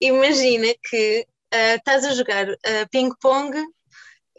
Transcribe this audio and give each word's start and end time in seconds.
imagina 0.00 0.68
que 0.88 1.26
uh, 1.54 1.76
estás 1.76 2.04
a 2.04 2.14
jogar 2.14 2.48
uh, 2.48 2.88
ping-pong 2.90 3.56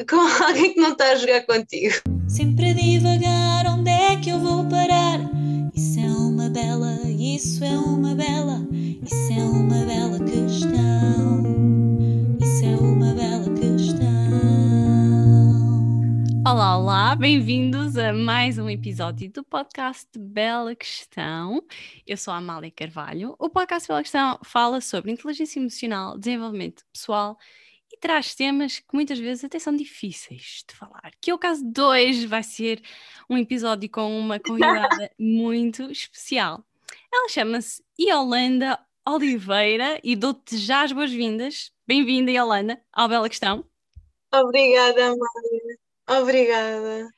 com 0.09 0.15
alguém 0.43 0.73
que 0.73 0.79
não 0.81 0.91
está 0.91 1.11
a 1.11 1.15
jogar 1.15 1.45
contigo. 1.45 1.95
Sempre 2.27 2.66
Olá, 16.57 16.75
olá, 16.75 17.15
bem-vindos 17.15 17.97
a 17.97 18.11
mais 18.11 18.57
um 18.57 18.67
episódio 18.67 19.31
do 19.31 19.43
podcast 19.43 20.09
Bela 20.17 20.75
Questão. 20.75 21.63
Eu 22.03 22.17
sou 22.17 22.33
a 22.33 22.37
Amália 22.37 22.71
Carvalho. 22.71 23.35
O 23.37 23.47
podcast 23.47 23.87
Bela 23.87 24.01
Questão 24.01 24.39
fala 24.43 24.81
sobre 24.81 25.11
inteligência 25.11 25.59
emocional, 25.59 26.17
desenvolvimento 26.17 26.83
pessoal 26.91 27.37
e 27.93 27.97
traz 27.99 28.33
temas 28.33 28.79
que 28.79 28.87
muitas 28.91 29.19
vezes 29.19 29.43
até 29.43 29.59
são 29.59 29.75
difíceis 29.75 30.63
de 30.67 30.75
falar. 30.75 31.11
Que 31.21 31.29
é 31.29 31.33
o 31.35 31.37
caso 31.37 31.63
de 31.63 31.79
hoje, 31.79 32.25
vai 32.25 32.41
ser 32.41 32.81
um 33.29 33.37
episódio 33.37 33.87
com 33.87 34.19
uma 34.19 34.39
convidada 34.41 35.11
muito 35.19 35.83
especial. 35.91 36.65
Ela 37.13 37.29
chama-se 37.29 37.83
Yolanda 38.01 38.79
Oliveira 39.07 39.99
e 40.03 40.15
dou-te 40.15 40.57
já 40.57 40.81
as 40.81 40.91
boas-vindas. 40.91 41.71
Bem-vinda, 41.85 42.31
Yolanda, 42.31 42.81
ao 42.91 43.07
Bela 43.07 43.29
Questão. 43.29 43.63
Obrigada, 44.33 45.05
Amália. 45.05 45.86
Obrigada. 46.07 47.09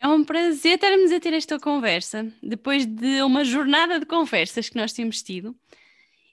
É 0.00 0.06
um 0.06 0.24
prazer 0.24 0.78
termos 0.78 1.10
a 1.10 1.18
ter 1.18 1.32
esta 1.32 1.58
conversa, 1.58 2.32
depois 2.42 2.86
de 2.86 3.22
uma 3.22 3.44
jornada 3.44 3.98
de 3.98 4.06
conversas 4.06 4.68
que 4.68 4.76
nós 4.76 4.92
temos 4.92 5.22
tido. 5.22 5.56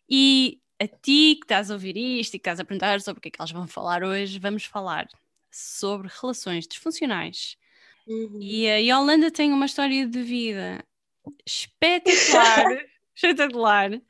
E 0.09 0.59
a 0.79 0.87
ti 0.87 1.35
que 1.35 1.45
estás 1.45 1.71
a 1.71 1.73
ouvir 1.73 1.97
isto 1.97 2.35
e 2.35 2.39
que 2.39 2.43
estás 2.43 2.59
a 2.59 2.65
perguntar 2.65 3.01
sobre 3.01 3.19
o 3.19 3.21
que 3.21 3.29
é 3.29 3.31
que 3.31 3.41
elas 3.41 3.51
vão 3.51 3.67
falar 3.67 4.03
hoje, 4.03 4.37
vamos 4.37 4.65
falar 4.65 5.07
sobre 5.51 6.09
relações 6.21 6.67
disfuncionais. 6.67 7.57
Uhum. 8.07 8.39
E 8.39 8.69
a 8.69 8.77
Yolanda 8.77 9.31
tem 9.31 9.51
uma 9.51 9.65
história 9.65 10.05
de 10.05 10.21
vida 10.21 10.85
espetacular, 11.45 12.85
espetacular. 13.15 14.01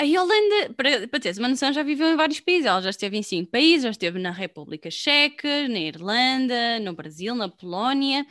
A 0.00 0.02
Yolanda, 0.02 0.72
para, 0.78 1.06
para 1.08 1.20
teres 1.20 1.36
uma 1.36 1.46
noção, 1.46 1.74
já 1.74 1.82
viveu 1.82 2.08
em 2.08 2.16
vários 2.16 2.40
países. 2.40 2.64
Ela 2.64 2.80
já 2.80 2.88
esteve 2.88 3.18
em 3.18 3.22
cinco 3.22 3.50
países, 3.50 3.82
já 3.82 3.90
esteve 3.90 4.18
na 4.18 4.30
República 4.30 4.90
Checa, 4.90 5.68
na 5.68 5.78
Irlanda, 5.78 6.80
no 6.80 6.94
Brasil, 6.94 7.34
na 7.34 7.50
Polónia 7.50 8.26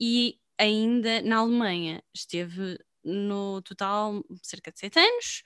e 0.00 0.36
ainda 0.58 1.22
na 1.22 1.36
Alemanha. 1.36 2.02
Esteve 2.12 2.76
no 3.04 3.62
total 3.62 4.20
cerca 4.42 4.72
de 4.72 4.80
sete 4.80 4.98
anos. 4.98 5.44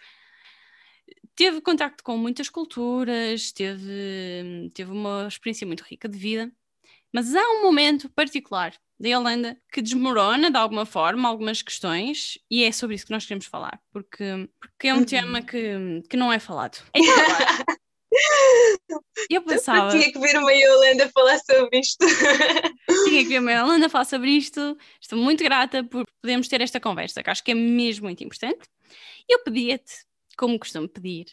Teve 1.36 1.61
contacto 1.61 2.02
com 2.02 2.17
muitas 2.17 2.48
culturas, 2.48 3.52
teve, 3.52 4.70
teve 4.72 4.91
uma 4.91 5.28
experiência 5.28 5.67
muito 5.67 5.83
rica 5.83 6.08
de 6.08 6.17
vida. 6.17 6.50
Mas 7.12 7.34
há 7.34 7.42
um 7.50 7.62
momento 7.62 8.08
particular 8.08 8.72
da 9.00 9.08
Yolanda 9.08 9.56
que 9.72 9.80
desmorona 9.80 10.50
de 10.50 10.56
alguma 10.58 10.84
forma 10.84 11.26
algumas 11.26 11.62
questões 11.62 12.38
e 12.50 12.62
é 12.64 12.70
sobre 12.70 12.96
isso 12.96 13.06
que 13.06 13.12
nós 13.12 13.24
queremos 13.24 13.46
falar, 13.46 13.80
porque, 13.90 14.48
porque 14.60 14.88
é 14.88 14.94
um 14.94 14.98
Uhum. 14.98 15.04
tema 15.06 15.40
que, 15.42 16.02
que 16.08 16.16
não 16.18 16.30
é 16.30 16.38
falado. 16.38 16.78
Então, 16.94 17.14
eu 19.30 19.42
pensava, 19.42 19.86
Eu 19.96 20.00
tinha 20.00 20.12
que 20.12 20.18
ver 20.18 20.36
uma 20.38 20.52
Yolanda 20.52 21.08
falar 21.08 21.38
sobre 21.38 21.78
isto. 21.80 22.04
tinha 23.08 23.24
que 23.26 23.40
ver 23.40 23.48
a 23.56 23.60
Yolanda 23.60 23.88
falar 23.88 24.04
sobre 24.04 24.30
isto, 24.30 24.76
estou 25.00 25.18
muito 25.18 25.42
grata 25.42 25.82
por 25.84 26.04
podermos 26.20 26.48
ter 26.48 26.60
esta 26.60 26.78
conversa, 26.80 27.22
que 27.22 27.30
acho 27.30 27.42
que 27.42 27.52
é 27.52 27.54
mesmo 27.54 28.04
muito 28.04 28.22
importante. 28.22 28.68
Eu 29.28 29.42
pedia-te, 29.44 29.92
como 30.36 30.58
costumo 30.58 30.88
pedir, 30.88 31.26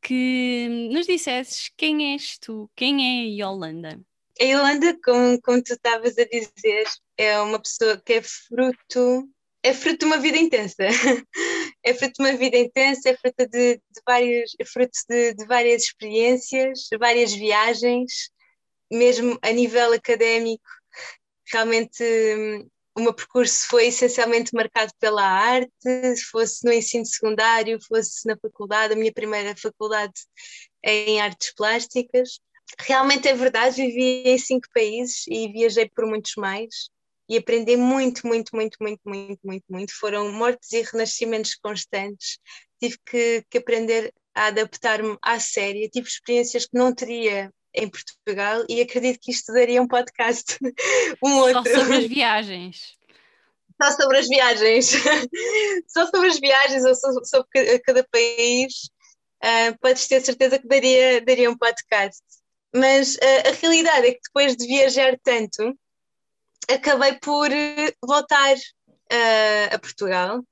que 0.00 0.88
nos 0.90 1.06
dissesses 1.06 1.70
quem 1.76 2.14
és 2.14 2.38
tu, 2.38 2.68
quem 2.74 3.20
é 3.38 3.44
a 3.44 3.46
Yolanda? 3.46 4.00
A 4.40 4.44
Yolanda, 4.44 4.98
como, 5.04 5.40
como 5.42 5.62
tu 5.62 5.74
estavas 5.74 6.16
a 6.18 6.24
dizer, 6.24 6.84
é 7.16 7.38
uma 7.40 7.60
pessoa 7.60 8.00
que 8.04 8.14
é 8.14 8.22
fruto, 8.22 9.28
é 9.62 9.74
fruto 9.74 9.98
de 9.98 10.04
uma 10.06 10.18
vida 10.18 10.38
intensa. 10.38 10.86
É 11.84 11.92
fruto 11.94 12.12
de 12.22 12.28
uma 12.28 12.36
vida 12.38 12.56
intensa, 12.56 13.10
é 13.10 13.16
fruto 13.16 13.44
de, 13.48 13.74
de 13.74 14.00
várias, 14.06 14.52
é 14.60 14.64
fruto 14.64 14.96
de, 15.08 15.34
de 15.34 15.44
várias 15.46 15.82
experiências, 15.82 16.86
várias 16.96 17.32
viagens, 17.32 18.30
mesmo 18.88 19.36
a 19.42 19.50
nível 19.50 19.92
académico. 19.92 20.62
Realmente 21.52 22.04
hum, 22.04 22.68
o 22.94 23.00
meu 23.00 23.14
percurso 23.14 23.66
foi 23.68 23.86
essencialmente 23.86 24.54
marcado 24.54 24.92
pela 25.00 25.24
arte, 25.24 25.70
fosse 26.30 26.64
no 26.64 26.72
ensino 26.72 27.06
secundário, 27.06 27.78
fosse 27.88 28.26
na 28.26 28.36
faculdade, 28.36 28.92
a 28.92 28.96
minha 28.96 29.12
primeira 29.12 29.56
faculdade 29.56 30.12
é 30.84 31.10
em 31.10 31.20
artes 31.20 31.54
plásticas. 31.54 32.38
Realmente 32.80 33.28
é 33.28 33.34
verdade, 33.34 33.76
vivi 33.86 34.22
em 34.28 34.38
cinco 34.38 34.66
países 34.74 35.24
e 35.28 35.48
viajei 35.52 35.88
por 35.88 36.06
muitos 36.06 36.34
mais 36.36 36.88
e 37.28 37.36
aprendi 37.36 37.76
muito, 37.76 38.26
muito, 38.26 38.54
muito, 38.54 38.76
muito, 38.80 39.00
muito, 39.06 39.40
muito, 39.44 39.64
muito. 39.68 39.92
Foram 39.98 40.32
mortes 40.32 40.72
e 40.72 40.82
renascimentos 40.82 41.54
constantes. 41.54 42.38
Tive 42.80 42.96
que, 43.06 43.44
que 43.50 43.58
aprender 43.58 44.12
a 44.34 44.46
adaptar-me 44.46 45.16
à 45.22 45.38
série. 45.38 45.88
Tive 45.90 46.08
experiências 46.08 46.64
que 46.66 46.76
não 46.76 46.94
teria 46.94 47.52
em 47.74 47.88
Portugal 47.88 48.64
e 48.68 48.80
acredito 48.80 49.18
que 49.20 49.30
isto 49.30 49.52
daria 49.52 49.80
um 49.80 49.86
podcast, 49.88 50.58
um 51.22 51.30
Só 51.38 51.58
outro. 51.58 51.74
sobre 51.74 51.96
as 51.98 52.04
viagens. 52.08 52.96
Só 53.82 53.90
sobre 53.92 54.18
as 54.18 54.28
viagens. 54.28 54.90
Só 55.88 56.06
sobre 56.06 56.28
as 56.28 56.38
viagens 56.40 56.84
ou 56.84 56.94
so- 56.94 57.24
sobre 57.24 57.48
ca- 57.50 57.80
cada 57.84 58.04
país. 58.10 58.90
ah, 59.42 59.74
podes 59.80 60.06
ter 60.06 60.20
certeza 60.20 60.58
que 60.58 60.66
daria, 60.68 61.20
daria 61.20 61.50
um 61.50 61.56
podcast. 61.56 62.20
Mas 62.74 63.18
ah, 63.22 63.48
a 63.48 63.52
realidade 63.52 64.06
é 64.06 64.12
que 64.12 64.20
depois 64.24 64.56
de 64.56 64.66
viajar 64.66 65.18
tanto, 65.22 65.78
acabei 66.68 67.14
por 67.18 67.50
eh, 67.52 67.92
voltar 68.02 68.56
ah, 69.10 69.74
a 69.74 69.78
Portugal 69.78 70.42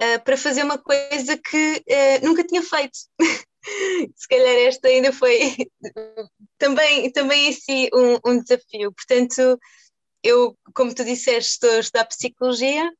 ah, 0.00 0.18
para 0.20 0.36
fazer 0.36 0.64
uma 0.64 0.78
coisa 0.78 1.36
que 1.38 1.84
nunca 2.22 2.44
tinha 2.44 2.62
feito. 2.62 2.98
Se 4.16 4.26
calhar 4.28 4.56
esta 4.66 4.88
ainda 4.88 5.12
foi 5.12 5.56
também, 6.58 7.12
também 7.12 7.48
em 7.48 7.52
si 7.52 7.88
um, 7.94 8.18
um 8.32 8.42
desafio. 8.42 8.92
Portanto, 8.92 9.56
eu, 10.22 10.56
como 10.74 10.92
tu 10.92 11.04
disseste, 11.04 11.52
estou 11.52 11.70
a 11.70 11.78
estudar 11.78 12.04
psicologia 12.06 12.90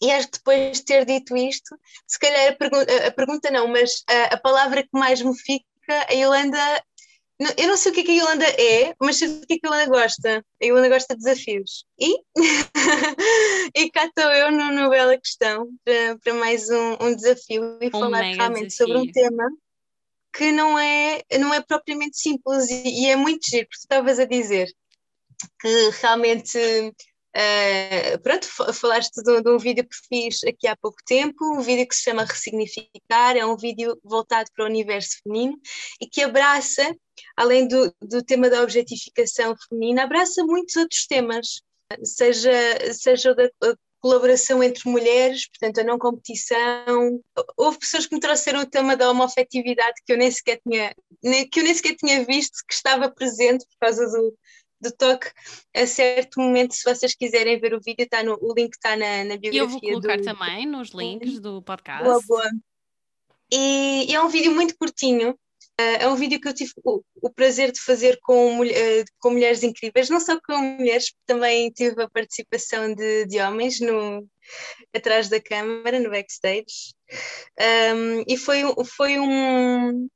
e 0.00 0.10
acho 0.10 0.28
que 0.28 0.38
depois 0.38 0.78
de 0.78 0.84
ter 0.84 1.04
dito 1.04 1.36
isto, 1.36 1.76
se 2.06 2.18
calhar 2.18 2.56
a, 2.56 3.06
a 3.08 3.10
pergunta 3.10 3.50
não, 3.50 3.68
mas 3.68 4.02
a, 4.08 4.34
a 4.34 4.40
palavra 4.40 4.82
que 4.82 4.88
mais 4.92 5.20
me 5.20 5.36
fica, 5.36 5.66
a 6.08 6.12
Yolanda, 6.12 6.84
eu 7.56 7.68
não 7.68 7.76
sei 7.76 7.92
o 7.92 7.94
que 7.94 8.00
é 8.00 8.04
que 8.04 8.10
a 8.10 8.14
Yolanda 8.14 8.46
é, 8.46 8.94
mas 9.00 9.18
sei 9.18 9.28
o 9.28 9.46
que 9.46 9.54
é 9.54 9.58
que 9.58 9.66
a 9.66 9.70
Yolanda 9.70 9.90
gosta. 9.90 10.44
A 10.60 10.64
Yolanda 10.64 10.88
gosta 10.88 11.14
de 11.14 11.22
desafios. 11.22 11.84
E, 11.98 12.16
e 13.74 13.90
cá 13.90 14.06
estou 14.06 14.30
eu 14.32 14.50
no, 14.50 14.72
no 14.72 14.90
Bela 14.90 15.16
Questão 15.16 15.68
para, 15.84 16.18
para 16.18 16.34
mais 16.34 16.68
um, 16.68 16.96
um 17.00 17.14
desafio 17.14 17.78
e 17.80 17.90
falar 17.90 18.10
mega 18.22 18.36
realmente 18.36 18.74
sobre 18.74 18.96
um 18.96 19.06
desafio. 19.06 19.30
tema 19.30 19.50
que 20.32 20.52
não 20.52 20.78
é, 20.78 21.22
não 21.38 21.54
é 21.54 21.60
propriamente 21.60 22.18
simples 22.18 22.68
e, 22.70 23.04
e 23.04 23.06
é 23.06 23.16
muito 23.16 23.48
giro, 23.48 23.66
porque 23.66 23.78
tu 23.78 23.82
estavas 23.82 24.18
a 24.18 24.24
dizer 24.24 24.68
que 25.60 25.90
realmente 26.00 26.58
eh, 27.34 28.16
pronto, 28.18 28.46
fa- 28.46 28.72
falaste 28.72 29.22
de, 29.22 29.30
um- 29.30 29.42
de 29.42 29.50
um 29.50 29.58
vídeo 29.58 29.86
que 29.86 29.96
fiz 30.08 30.42
aqui 30.44 30.66
há 30.66 30.76
pouco 30.76 30.98
tempo, 31.06 31.44
um 31.56 31.60
vídeo 31.60 31.86
que 31.86 31.94
se 31.94 32.02
chama 32.02 32.24
Ressignificar, 32.24 33.36
é 33.36 33.44
um 33.44 33.56
vídeo 33.56 33.98
voltado 34.02 34.50
para 34.54 34.64
o 34.64 34.68
universo 34.68 35.20
feminino 35.22 35.58
e 36.00 36.06
que 36.06 36.22
abraça, 36.22 36.94
além 37.36 37.68
do, 37.68 37.94
do 38.00 38.22
tema 38.22 38.48
da 38.48 38.62
objetificação 38.62 39.54
feminina, 39.68 40.04
abraça 40.04 40.44
muitos 40.44 40.76
outros 40.76 41.06
temas, 41.06 41.60
seja, 42.02 42.52
seja 42.92 43.34
da 43.34 43.48
colaboração 44.00 44.62
entre 44.62 44.88
mulheres, 44.88 45.48
portanto 45.48 45.80
a 45.80 45.84
não 45.84 45.98
competição. 45.98 47.20
Houve 47.56 47.78
pessoas 47.78 48.06
que 48.06 48.14
me 48.14 48.20
trouxeram 48.20 48.60
o 48.60 48.66
tema 48.66 48.96
da 48.96 49.10
homoafetividade 49.10 50.00
que 50.06 50.12
eu 50.12 50.16
nem 50.16 50.30
sequer 50.30 50.60
tinha, 50.66 50.94
que 51.50 51.60
eu 51.60 51.64
nem 51.64 51.74
sequer 51.74 51.96
tinha 51.96 52.24
visto, 52.24 52.58
que 52.66 52.74
estava 52.74 53.10
presente 53.10 53.64
por 53.66 53.76
causa 53.80 54.06
do, 54.06 54.36
do 54.80 54.92
toque 54.92 55.30
a 55.74 55.86
certo 55.86 56.40
momento, 56.40 56.74
se 56.74 56.84
vocês 56.84 57.14
quiserem 57.14 57.58
ver 57.58 57.74
o 57.74 57.80
vídeo, 57.80 58.04
está 58.04 58.22
no, 58.22 58.38
o 58.40 58.54
link 58.54 58.74
está 58.74 58.96
na, 58.96 59.24
na 59.24 59.34
E 59.34 59.38
biografia 59.38 59.60
eu 59.60 59.68
vou 59.68 59.80
colocar 59.80 60.16
do, 60.18 60.24
também 60.24 60.66
nos 60.66 60.90
links 60.90 61.40
do 61.40 61.60
podcast. 61.62 62.04
Boa, 62.04 62.20
boa. 62.26 62.50
E, 63.52 64.10
e 64.10 64.14
é 64.14 64.22
um 64.22 64.28
vídeo 64.28 64.52
muito 64.52 64.76
curtinho. 64.76 65.38
eh, 65.80 66.04
é 66.04 66.08
um 66.08 66.14
vídeo 66.16 66.40
que 66.40 66.48
eu 66.48 66.52
tive 66.54 66.72
o, 66.84 67.02
o 67.22 67.30
prazer 67.30 67.72
de 67.72 67.80
fazer 67.80 68.18
com, 68.22 68.52
mulher- 68.52 69.00
eh, 69.00 69.04
com 69.18 69.30
mulheres 69.30 69.62
incríveis, 69.62 70.10
não 70.10 70.20
só 70.20 70.38
com 70.40 70.56
mulheres, 70.58 71.12
também 71.26 71.70
tive 71.70 72.02
a 72.02 72.10
participação 72.10 72.94
de, 72.94 73.26
de 73.26 73.40
homens 73.40 73.80
no, 73.80 74.26
atrás 74.94 75.28
da 75.28 75.40
câmara, 75.40 75.98
no 76.00 76.10
backstage. 76.10 76.92
Um, 77.58 78.22
e 78.28 78.36
foi, 78.36 78.62
foi 78.96 79.18
um. 79.18 80.08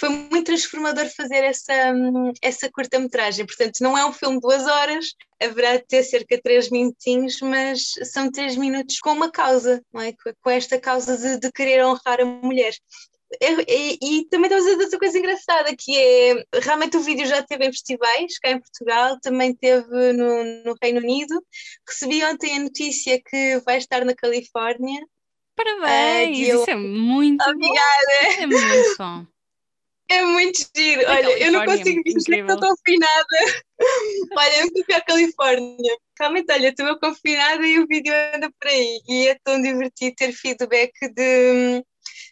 Foi 0.00 0.08
muito 0.08 0.44
transformador 0.44 1.06
fazer 1.14 1.44
essa, 1.44 1.92
hum, 1.92 2.32
essa 2.40 2.70
curta-metragem. 2.72 3.44
Portanto, 3.44 3.80
não 3.82 3.98
é 3.98 4.06
um 4.06 4.14
filme 4.14 4.36
de 4.36 4.40
duas 4.40 4.66
horas, 4.66 5.14
haverá 5.38 5.76
de 5.76 5.86
ter 5.86 6.02
cerca 6.02 6.36
de 6.36 6.42
três 6.42 6.70
minutinhos, 6.70 7.38
mas 7.42 7.92
são 8.10 8.32
três 8.32 8.56
minutos 8.56 8.98
com 8.98 9.12
uma 9.12 9.30
causa, 9.30 9.84
não 9.92 10.00
é? 10.00 10.14
Com, 10.42 10.48
esta 10.48 10.80
causa 10.80 11.18
de, 11.18 11.38
de 11.38 11.52
querer 11.52 11.84
honrar 11.84 12.18
a 12.18 12.24
mulher. 12.24 12.72
e, 13.68 13.98
e, 14.02 14.24
também 14.30 14.50
estamos 14.50 14.66
a 14.66 14.70
dizer 14.70 14.84
outra 14.84 14.98
coisa 14.98 15.18
engraçada, 15.18 15.76
que 15.76 15.98
é 15.98 16.44
realmente 16.54 16.96
o 16.96 17.02
vídeo 17.02 17.26
já 17.26 17.42
teve 17.42 17.66
em 17.66 17.70
festivais, 17.70 18.38
cá 18.38 18.52
em 18.52 18.58
Portugal, 18.58 19.20
também 19.20 19.54
teve 19.54 20.14
no, 20.14 20.64
no 20.64 20.76
Reino 20.82 21.00
Unido. 21.00 21.44
Recebi 21.86 22.24
ontem 22.24 22.56
a 22.56 22.60
notícia 22.60 23.20
que 23.22 23.60
vai 23.66 23.76
estar 23.76 24.02
na 24.06 24.14
Califórnia. 24.14 25.06
Parabéns! 25.54 26.38
Uh, 26.38 26.52
eu... 26.52 26.60
Isso 26.62 26.70
é 26.70 26.76
muito 26.76 27.42
Obrigada! 27.42 28.06
bom! 28.22 28.30
Isso 28.30 28.40
é 28.40 28.46
muito 28.46 28.96
bom! 28.96 29.39
É 30.10 30.24
muito 30.24 30.68
giro. 30.76 31.02
Olha, 31.06 31.38
eu 31.38 31.52
não 31.52 31.64
consigo 31.64 32.02
dizer 32.02 32.44
que 32.44 32.52
estou 32.52 32.58
confinada. 32.58 33.26
olha, 34.36 34.60
eu 34.60 34.84
fui 34.84 34.94
à 34.94 35.00
Califórnia. 35.00 35.96
Realmente, 36.18 36.52
olha, 36.52 36.68
estou 36.68 36.98
confinada 36.98 37.64
e 37.64 37.78
o 37.78 37.86
vídeo 37.86 38.12
anda 38.34 38.50
por 38.60 38.68
aí. 38.68 39.00
E 39.08 39.28
é 39.28 39.38
tão 39.44 39.62
divertido 39.62 40.16
ter 40.16 40.32
feedback 40.32 40.92
de 41.14 41.52
hum, 41.52 41.82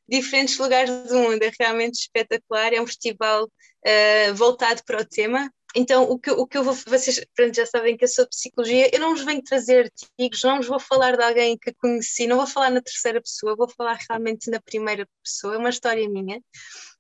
diferentes 0.09 0.59
lugares 0.59 0.91
do 1.09 1.15
mundo. 1.15 1.41
É 1.41 1.53
realmente 1.57 2.01
espetacular. 2.01 2.73
É 2.73 2.83
um 2.83 2.87
festival 2.87 3.45
uh, 3.45 4.35
voltado 4.35 4.83
para 4.85 5.01
o 5.01 5.05
tema. 5.05 5.49
Então, 5.77 6.03
o 6.03 6.19
que, 6.19 6.33
o 6.33 6.49
que 6.49 6.59
eu 6.59 6.65
vou. 6.65 6.75
Vocês 6.75 7.25
pronto, 7.37 7.55
já 7.55 7.65
sabem 7.65 7.97
que 7.97 8.03
eu 8.03 8.09
sou 8.09 8.27
psicologia. 8.27 8.91
Eu 8.93 8.99
não 8.99 9.11
vos 9.15 9.25
venho 9.25 9.43
trazer 9.45 9.85
artigos, 9.85 10.43
não 10.43 10.57
vos 10.57 10.67
vou 10.67 10.81
falar 10.81 11.17
de 11.17 11.23
alguém 11.23 11.57
que 11.57 11.73
conheci, 11.75 12.27
não 12.27 12.39
vou 12.39 12.47
falar 12.47 12.71
na 12.71 12.81
terceira 12.81 13.21
pessoa, 13.21 13.55
vou 13.55 13.69
falar 13.69 13.97
realmente 14.09 14.51
na 14.51 14.61
primeira 14.61 15.07
pessoa. 15.23 15.55
É 15.55 15.59
uma 15.59 15.71
história 15.71 16.09
minha 16.09 16.43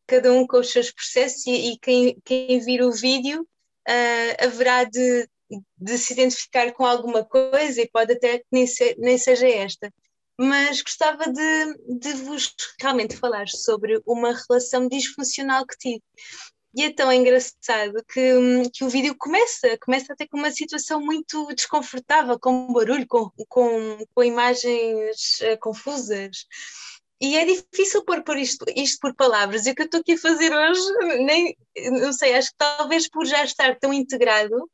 cada 0.09 0.33
um 0.33 0.47
com 0.47 0.59
os 0.59 0.73
seus 0.73 0.91
processos 0.91 1.47
e, 1.47 1.73
e 1.73 1.79
quem, 1.79 2.19
quem 2.25 2.59
vir 2.61 2.83
o 2.83 2.91
vídeo 2.91 3.43
uh, 3.43 4.45
haverá 4.45 4.85
de, 4.85 5.29
de 5.77 5.99
se 5.99 6.15
identificar 6.15 6.73
com 6.73 6.85
alguma 6.85 7.25
coisa 7.25 7.81
e 7.81 7.89
pode 7.89 8.15
até 8.15 8.39
que 8.39 8.47
nem, 8.51 8.67
se, 8.67 8.97
nem 8.99 9.19
seja 9.19 9.47
esta. 9.47 9.93
Mas 10.41 10.81
gostava 10.81 11.31
de, 11.31 11.99
de 11.99 12.13
vos 12.25 12.55
realmente 12.81 13.17
falar 13.17 13.49
sobre 13.49 14.01
uma 14.07 14.33
relação 14.33 14.89
disfuncional 14.89 15.67
que 15.67 15.77
tive. 15.77 16.03
E 16.75 16.85
é 16.85 16.93
tão 16.93 17.13
engraçado 17.13 18.05
que, 18.13 18.71
que 18.73 18.85
o 18.85 18.89
vídeo 18.89 19.15
começa, 19.19 19.77
começa 19.79 20.13
até 20.13 20.27
com 20.27 20.39
uma 20.39 20.51
situação 20.51 21.01
muito 21.01 21.49
desconfortável, 21.55 22.39
com 22.39 22.73
barulho, 22.73 23.07
com, 23.07 23.31
com, 23.49 23.99
com 24.15 24.23
imagens 24.23 25.41
uh, 25.41 25.59
confusas. 25.61 26.47
E 27.21 27.37
é 27.37 27.45
difícil 27.45 28.05
pôr, 28.05 28.23
pôr 28.23 28.39
isto, 28.39 28.65
isto 28.77 28.99
por 29.01 29.15
palavras. 29.15 29.67
E 29.67 29.71
o 29.71 29.75
que 29.75 29.83
eu 29.83 29.87
estou 29.87 30.01
aqui 30.01 30.13
a 30.13 30.19
fazer 30.19 30.55
hoje, 30.55 30.81
nem, 31.25 31.57
não 32.01 32.13
sei, 32.13 32.35
acho 32.35 32.51
que 32.51 32.57
talvez 32.57 33.09
por 33.09 33.27
já 33.27 33.43
estar 33.43 33.77
tão 33.79 33.93
integrado, 33.93 34.71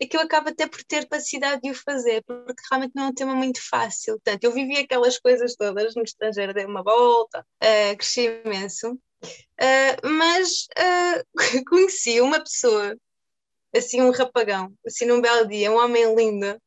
é 0.00 0.06
que 0.06 0.16
eu 0.16 0.20
acabo 0.20 0.48
até 0.50 0.66
por 0.66 0.82
ter 0.84 1.02
capacidade 1.02 1.60
de 1.62 1.70
o 1.70 1.74
fazer, 1.74 2.22
porque 2.24 2.62
realmente 2.70 2.92
não 2.94 3.04
é 3.04 3.08
um 3.08 3.14
tema 3.14 3.34
muito 3.34 3.60
fácil. 3.68 4.14
Portanto, 4.14 4.44
eu 4.44 4.52
vivi 4.52 4.76
aquelas 4.78 5.18
coisas 5.18 5.56
todas 5.56 5.94
no 5.96 6.02
estrangeiro, 6.02 6.54
dei 6.54 6.64
uma 6.64 6.84
volta, 6.84 7.40
uh, 7.40 7.96
cresci 7.96 8.42
imenso, 8.44 8.92
uh, 8.92 10.08
mas 10.08 10.68
uh, 10.78 11.24
conheci 11.68 12.20
uma 12.20 12.38
pessoa, 12.38 12.96
assim, 13.74 14.00
um 14.00 14.12
rapagão, 14.12 14.72
assim, 14.86 15.04
num 15.04 15.20
belo 15.20 15.48
dia, 15.48 15.72
um 15.72 15.78
homem 15.78 16.14
lindo, 16.14 16.60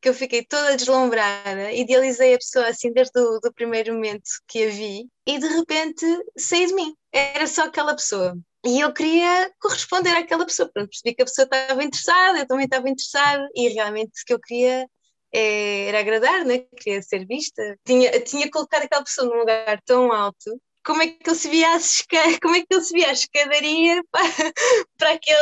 que 0.00 0.08
eu 0.08 0.14
fiquei 0.14 0.44
toda 0.44 0.76
deslumbrada, 0.76 1.72
idealizei 1.72 2.34
a 2.34 2.38
pessoa 2.38 2.68
assim 2.68 2.92
desde 2.92 3.18
o 3.18 3.40
do 3.40 3.52
primeiro 3.52 3.94
momento 3.94 4.28
que 4.46 4.64
a 4.64 4.70
vi 4.70 5.08
e 5.26 5.38
de 5.38 5.46
repente 5.48 6.06
saí 6.36 6.66
de 6.66 6.74
mim. 6.74 6.94
Era 7.12 7.46
só 7.46 7.64
aquela 7.64 7.94
pessoa. 7.94 8.36
E 8.64 8.80
eu 8.80 8.92
queria 8.92 9.50
corresponder 9.60 10.16
àquela 10.16 10.44
pessoa. 10.44 10.70
Pronto, 10.72 10.90
percebi 10.90 11.14
que 11.14 11.22
a 11.22 11.24
pessoa 11.24 11.44
estava 11.44 11.82
interessada, 11.82 12.38
eu 12.38 12.46
também 12.46 12.64
estava 12.64 12.88
interessada 12.88 13.48
e 13.54 13.68
realmente 13.68 14.22
o 14.22 14.26
que 14.26 14.34
eu 14.34 14.40
queria 14.40 14.86
é, 15.32 15.86
era 15.86 16.00
agradar, 16.00 16.44
né? 16.44 16.58
queria 16.76 17.02
ser 17.02 17.26
vista. 17.26 17.78
Tinha, 17.84 18.20
tinha 18.20 18.50
colocado 18.50 18.84
aquela 18.84 19.04
pessoa 19.04 19.28
num 19.28 19.40
lugar 19.40 19.80
tão 19.84 20.12
alto 20.12 20.60
como 20.84 21.02
é 21.02 21.08
que 21.08 21.28
ele 21.28 21.36
se 21.36 21.50
via 21.50 21.76
como 22.42 22.56
é 22.56 22.60
que 22.60 22.66
ele 22.70 22.82
se 22.82 22.94
via 22.94 23.08
a 23.08 23.12
escadaria 23.12 24.02
para, 24.10 24.52
para 24.96 25.10
aquele 25.12 25.38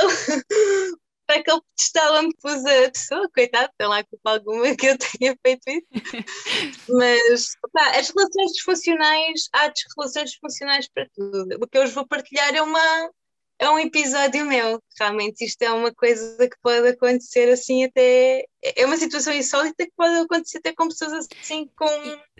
para 1.27 1.41
aquele 1.41 1.61
pedestal 1.61 2.15
onde 2.17 2.37
pus 2.41 2.65
a 2.65 2.91
pessoa, 2.91 3.31
coitado, 3.35 3.73
tem 3.77 3.89
lá 3.89 4.05
culpa 4.05 4.31
alguma 4.31 4.77
que 4.77 4.87
eu 4.87 4.99
tenha 4.99 5.37
feito 5.45 5.63
isso. 5.69 5.87
Mas 6.89 7.57
pá, 7.73 7.99
as 7.99 8.11
relações 8.11 8.53
disfuncionais, 8.53 9.49
há 9.53 9.73
relações 9.97 10.31
disfuncionais 10.31 10.89
para 10.89 11.09
tudo. 11.15 11.59
O 11.61 11.67
que 11.67 11.79
eu 11.79 11.83
vos 11.83 11.93
vou 11.93 12.07
partilhar 12.07 12.55
é 12.55 12.63
uma. 12.63 13.11
É 13.59 13.71
um 13.71 13.79
episódio 13.79 14.45
meu, 14.45 14.83
realmente 14.99 15.43
isto 15.43 15.63
é 15.63 15.73
uma 15.73 15.91
coisa 15.91 16.37
que 16.47 16.59
pode 16.63 16.89
acontecer 16.89 17.51
assim 17.51 17.85
até, 17.85 18.45
é 18.63 18.85
uma 18.85 18.99
situação 18.99 19.33
insólita 19.33 19.87
que 19.87 19.93
pode 19.97 20.15
acontecer 20.15 20.59
até 20.59 20.75
com 20.75 20.89
pessoas 20.89 21.27
assim 21.41 21.67
com 21.75 21.87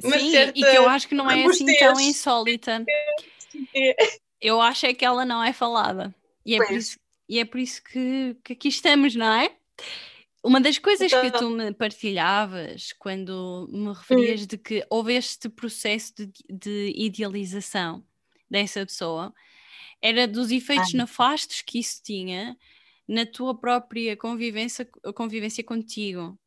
uma 0.05 0.19
Sim, 0.19 0.31
certa 0.31 0.59
e 0.59 0.61
que 0.61 0.77
eu 0.77 0.87
acho 0.87 1.09
que 1.09 1.15
não 1.15 1.31
é 1.31 1.43
assim 1.43 1.65
tão 1.79 1.99
insólita. 1.99 2.85
Eu 4.39 4.61
acho 4.61 4.85
é 4.85 4.93
que 4.93 5.03
ela 5.03 5.25
não 5.25 5.43
é 5.43 5.51
falada. 5.55 6.15
E 6.45 6.55
é 6.55 6.59
pois. 6.59 6.69
por 6.69 6.77
isso 6.77 6.99
e 7.29 7.39
é 7.39 7.45
por 7.45 7.59
isso 7.59 7.83
que, 7.83 8.37
que 8.45 8.53
aqui 8.53 8.69
estamos, 8.69 9.15
não 9.15 9.33
é? 9.33 9.55
Uma 10.43 10.61
das 10.61 10.79
coisas 10.79 11.13
então... 11.13 11.23
que 11.23 11.39
tu 11.39 11.51
me 11.51 11.73
partilhavas 11.73 12.93
quando 12.93 13.69
me 13.73 13.93
referias 13.93 14.43
hum. 14.43 14.47
de 14.47 14.59
que 14.59 14.87
houve 14.89 15.15
este 15.15 15.49
processo 15.49 16.15
de, 16.15 16.31
de, 16.49 16.93
idealização 16.97 18.05
dessa 18.49 18.87
pessoa 18.87 19.35
era 20.01 20.29
dos 20.29 20.53
efeitos 20.53 20.95
ah. 20.95 20.99
nefastos 20.99 21.63
que 21.63 21.81
isso 21.81 22.01
tinha 22.03 22.57
na 23.09 23.27
tua 23.27 23.59
própria 23.59 24.17
convivência, 24.17 24.89
convivência 25.15 25.65
contigo, 25.65 26.39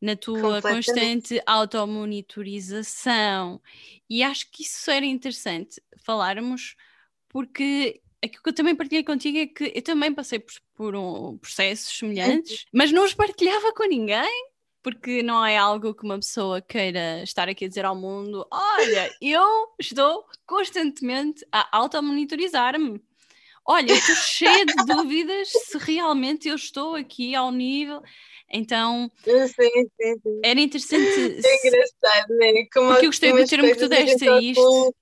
na 0.00 0.16
tua 0.16 0.62
constante 0.62 1.42
automonitorização. 1.46 3.60
E 4.08 4.22
acho 4.22 4.50
que 4.50 4.62
isso 4.62 4.90
era 4.90 5.04
interessante 5.04 5.78
falarmos, 6.04 6.74
porque 7.28 8.00
aquilo 8.22 8.42
que 8.42 8.48
eu 8.48 8.54
também 8.54 8.74
partilhei 8.74 9.04
contigo 9.04 9.38
é 9.38 9.46
que 9.46 9.72
eu 9.74 9.82
também 9.82 10.14
passei 10.14 10.38
por, 10.38 10.54
por 10.74 10.94
um, 10.94 11.36
processos 11.38 11.98
semelhantes, 11.98 12.66
mas 12.72 12.92
não 12.92 13.04
os 13.04 13.14
partilhava 13.14 13.72
com 13.72 13.84
ninguém, 13.84 14.52
porque 14.82 15.22
não 15.22 15.44
é 15.44 15.56
algo 15.56 15.94
que 15.94 16.04
uma 16.04 16.16
pessoa 16.16 16.60
queira 16.60 17.22
estar 17.22 17.48
aqui 17.48 17.64
a 17.64 17.68
dizer 17.68 17.84
ao 17.84 17.96
mundo: 17.96 18.46
olha, 18.50 19.10
eu 19.20 19.74
estou 19.78 20.24
constantemente 20.46 21.44
a 21.50 21.76
auto-monitorizar-me. 21.76 23.00
Olha, 23.64 23.92
estou 23.92 24.16
cheia 24.16 24.66
de 24.66 24.74
dúvidas 24.86 25.48
se 25.48 25.78
realmente 25.78 26.48
eu 26.48 26.56
estou 26.56 26.96
aqui 26.96 27.34
ao 27.34 27.52
nível. 27.52 28.02
Então, 28.50 29.10
sim, 29.24 29.46
sim, 29.46 30.20
sim. 30.20 30.40
era 30.44 30.60
interessante. 30.60 31.40
É 31.44 31.66
engraçado, 31.68 32.36
né? 32.36 32.66
Como 32.72 32.88
porque 32.88 33.06
eu 33.06 33.10
gostei 33.10 33.32
do 33.32 33.46
termo 33.46 33.68
que 33.68 33.76
tu 33.76 33.88
deste 33.88 34.28
a 34.28 34.40
isto. 34.40 34.94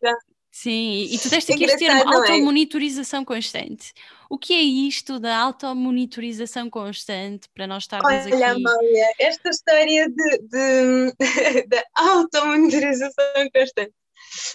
Sim, 0.51 1.07
e 1.11 1.19
tu 1.19 1.29
deste 1.29 1.53
aqui 1.55 1.65
este 1.65 1.79
termo 1.79 2.13
automonitorização 2.13 3.25
constante. 3.25 3.93
O 4.29 4.39
que 4.39 4.53
é 4.53 4.61
isto 4.61 5.19
da 5.19 5.37
automonitorização 5.39 6.69
constante 6.69 7.49
para 7.55 7.67
nós 7.67 7.85
estarmos 7.85 8.11
Olha, 8.11 8.21
aqui? 8.21 8.35
Olha, 8.35 8.53
Amália, 8.53 9.15
esta 9.19 9.49
história 9.51 10.09
de, 10.09 10.39
de, 10.39 11.15
da 11.69 11.85
automonitorização 11.97 13.25
constante 13.55 13.93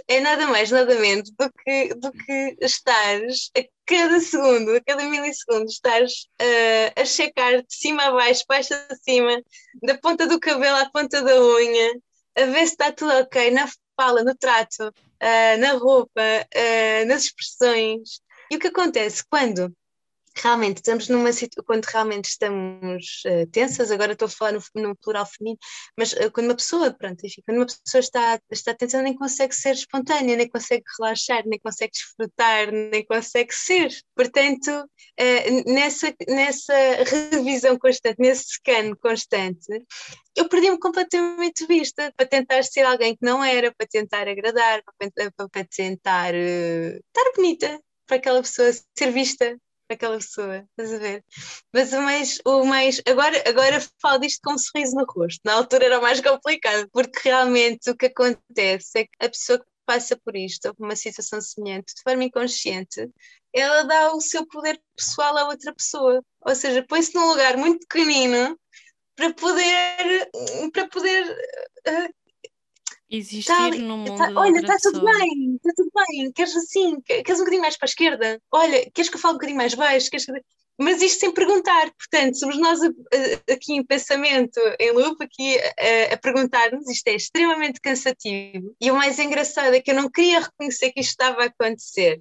é 0.07 0.19
nada 0.19 0.47
mais, 0.47 0.71
nada 0.71 0.95
menos 0.95 1.29
do 1.31 1.51
que, 1.63 1.93
do 1.95 2.11
que 2.11 2.57
estares 2.61 3.51
a 3.57 3.61
cada 3.85 4.19
segundo, 4.19 4.75
a 4.75 4.81
cada 4.81 5.03
milissegundo, 5.03 5.65
estares 5.65 6.27
uh, 6.41 7.01
a 7.01 7.05
checar 7.05 7.61
de 7.61 7.75
cima 7.75 8.03
a 8.03 8.11
baixo, 8.11 8.43
baixo 8.47 8.73
a 8.73 8.95
cima, 8.95 9.41
da 9.83 9.97
ponta 9.97 10.27
do 10.27 10.39
cabelo 10.39 10.77
à 10.77 10.89
ponta 10.89 11.21
da 11.21 11.41
unha, 11.41 11.93
a 12.37 12.45
ver 12.45 12.65
se 12.67 12.73
está 12.73 12.91
tudo 12.91 13.13
ok 13.13 13.51
na 13.51 13.67
fala, 13.95 14.23
no 14.23 14.35
trato, 14.35 14.87
uh, 14.87 15.57
na 15.59 15.73
roupa, 15.73 16.21
uh, 16.21 17.05
nas 17.07 17.23
expressões. 17.23 18.21
E 18.51 18.55
o 18.55 18.59
que 18.59 18.67
acontece 18.67 19.23
quando 19.29 19.75
realmente 20.37 20.77
estamos 20.77 21.07
numa 21.07 21.29
quando 21.65 21.85
realmente 21.85 22.25
estamos 22.25 23.23
uh, 23.25 23.47
tensas, 23.51 23.91
agora 23.91 24.13
estou 24.13 24.27
a 24.27 24.29
falar 24.29 24.51
no, 24.51 24.61
no 24.75 24.95
plural 24.95 25.25
feminino, 25.25 25.57
mas 25.97 26.13
uh, 26.13 26.31
quando 26.31 26.47
uma 26.47 26.55
pessoa, 26.55 26.93
pronto, 26.93 27.25
enfim, 27.25 27.41
quando 27.45 27.57
uma 27.57 27.65
pessoa 27.65 27.99
está, 27.99 28.39
está 28.51 28.73
tensa, 28.73 29.01
nem 29.01 29.15
consegue 29.15 29.55
ser 29.55 29.73
espontânea, 29.73 30.35
nem 30.35 30.49
consegue 30.49 30.83
relaxar, 30.99 31.43
nem 31.45 31.59
consegue 31.59 31.91
desfrutar, 31.93 32.71
nem 32.71 33.05
consegue 33.05 33.53
ser. 33.53 33.89
Portanto, 34.15 34.69
uh, 34.69 35.73
nessa, 35.73 36.13
nessa 36.27 36.73
revisão 37.31 37.77
constante, 37.77 38.17
nesse 38.19 38.55
scan 38.55 38.95
constante, 38.95 39.83
eu 40.35 40.49
perdi-me 40.49 40.79
completamente 40.79 41.65
vista 41.65 42.13
para 42.15 42.25
tentar 42.25 42.63
ser 42.63 42.81
alguém 42.81 43.15
que 43.15 43.25
não 43.25 43.43
era, 43.43 43.73
para 43.73 43.87
tentar 43.87 44.27
agradar, 44.27 44.83
para, 44.83 45.31
para 45.31 45.65
tentar 45.65 46.33
estar 46.35 47.31
bonita 47.35 47.79
para 48.05 48.17
aquela 48.17 48.41
pessoa 48.41 48.71
ser 48.97 49.11
vista 49.11 49.57
aquela 49.89 50.17
pessoa, 50.17 50.67
estás 50.69 50.93
a 50.93 50.97
ver? 50.97 51.23
Mas 51.73 51.93
o 51.93 52.01
mais, 52.01 52.39
o 52.45 52.65
mais 52.65 53.01
agora, 53.07 53.43
agora 53.47 53.79
falo 54.01 54.19
disto 54.19 54.41
com 54.43 54.53
um 54.53 54.57
sorriso 54.57 54.95
no 54.95 55.05
rosto, 55.05 55.41
na 55.45 55.53
altura 55.53 55.85
era 55.85 56.01
mais 56.01 56.21
complicado, 56.21 56.89
porque 56.91 57.19
realmente 57.23 57.89
o 57.89 57.95
que 57.95 58.07
acontece 58.07 58.99
é 58.99 59.03
que 59.05 59.11
a 59.19 59.29
pessoa 59.29 59.59
que 59.59 59.65
passa 59.85 60.17
por 60.17 60.35
isto, 60.35 60.67
ou 60.67 60.75
por 60.75 60.85
uma 60.85 60.95
situação 60.95 61.39
semelhante, 61.41 61.93
de 61.95 62.01
forma 62.01 62.23
inconsciente, 62.23 63.09
ela 63.53 63.83
dá 63.83 64.13
o 64.13 64.21
seu 64.21 64.45
poder 64.47 64.81
pessoal 64.95 65.37
a 65.37 65.47
outra 65.47 65.73
pessoa, 65.73 66.21
ou 66.41 66.55
seja, 66.55 66.85
põe-se 66.87 67.13
num 67.15 67.27
lugar 67.27 67.55
muito 67.57 67.85
pequenino 67.87 68.59
para 69.15 69.33
poder, 69.33 70.29
para 70.73 70.87
poder 70.89 71.23
uh, 71.87 72.14
Existir 73.09 73.45
Tá 73.53 73.69
no 73.69 73.97
mundo 73.97 74.17
tá- 74.17 74.31
olha, 74.35 74.59
está 74.59 74.77
tudo 74.81 75.05
bem, 75.05 75.55
está 75.55 75.71
tudo 75.75 75.91
bem. 75.93 76.31
Queres 76.31 76.55
assim? 76.55 76.99
Que- 77.01 77.21
Queres 77.23 77.39
um 77.39 77.43
bocadinho 77.43 77.61
mais 77.61 77.77
para 77.77 77.85
a 77.85 77.89
esquerda? 77.89 78.41
Olha, 78.51 78.89
queres 78.93 79.09
que 79.09 79.15
eu 79.15 79.19
fale 79.21 79.33
um 79.33 79.37
bocadinho 79.37 79.57
mais 79.57 79.73
baixo? 79.75 80.09
Queres 80.09 80.25
que... 80.25 80.31
Mas 80.77 81.01
isto 81.01 81.21
sem 81.21 81.31
perguntar, 81.33 81.89
portanto, 81.97 82.37
somos 82.37 82.57
nós 82.57 82.81
a- 82.81 82.87
a- 82.87 83.53
aqui 83.53 83.73
em 83.73 83.85
pensamento, 83.85 84.59
em 84.79 84.91
loop, 84.91 85.23
aqui 85.23 85.57
a, 85.57 86.15
a 86.15 86.17
perguntar-nos, 86.17 86.89
isto 86.89 87.07
é 87.07 87.15
extremamente 87.15 87.79
cansativo. 87.79 88.75
E 88.81 88.91
o 88.91 88.95
mais 88.95 89.17
engraçado 89.19 89.73
é 89.73 89.79
que 89.81 89.91
eu 89.91 89.95
não 89.95 90.09
queria 90.09 90.39
reconhecer 90.41 90.91
que 90.91 90.99
isto 90.99 91.11
estava 91.11 91.43
a 91.43 91.45
acontecer. 91.45 92.19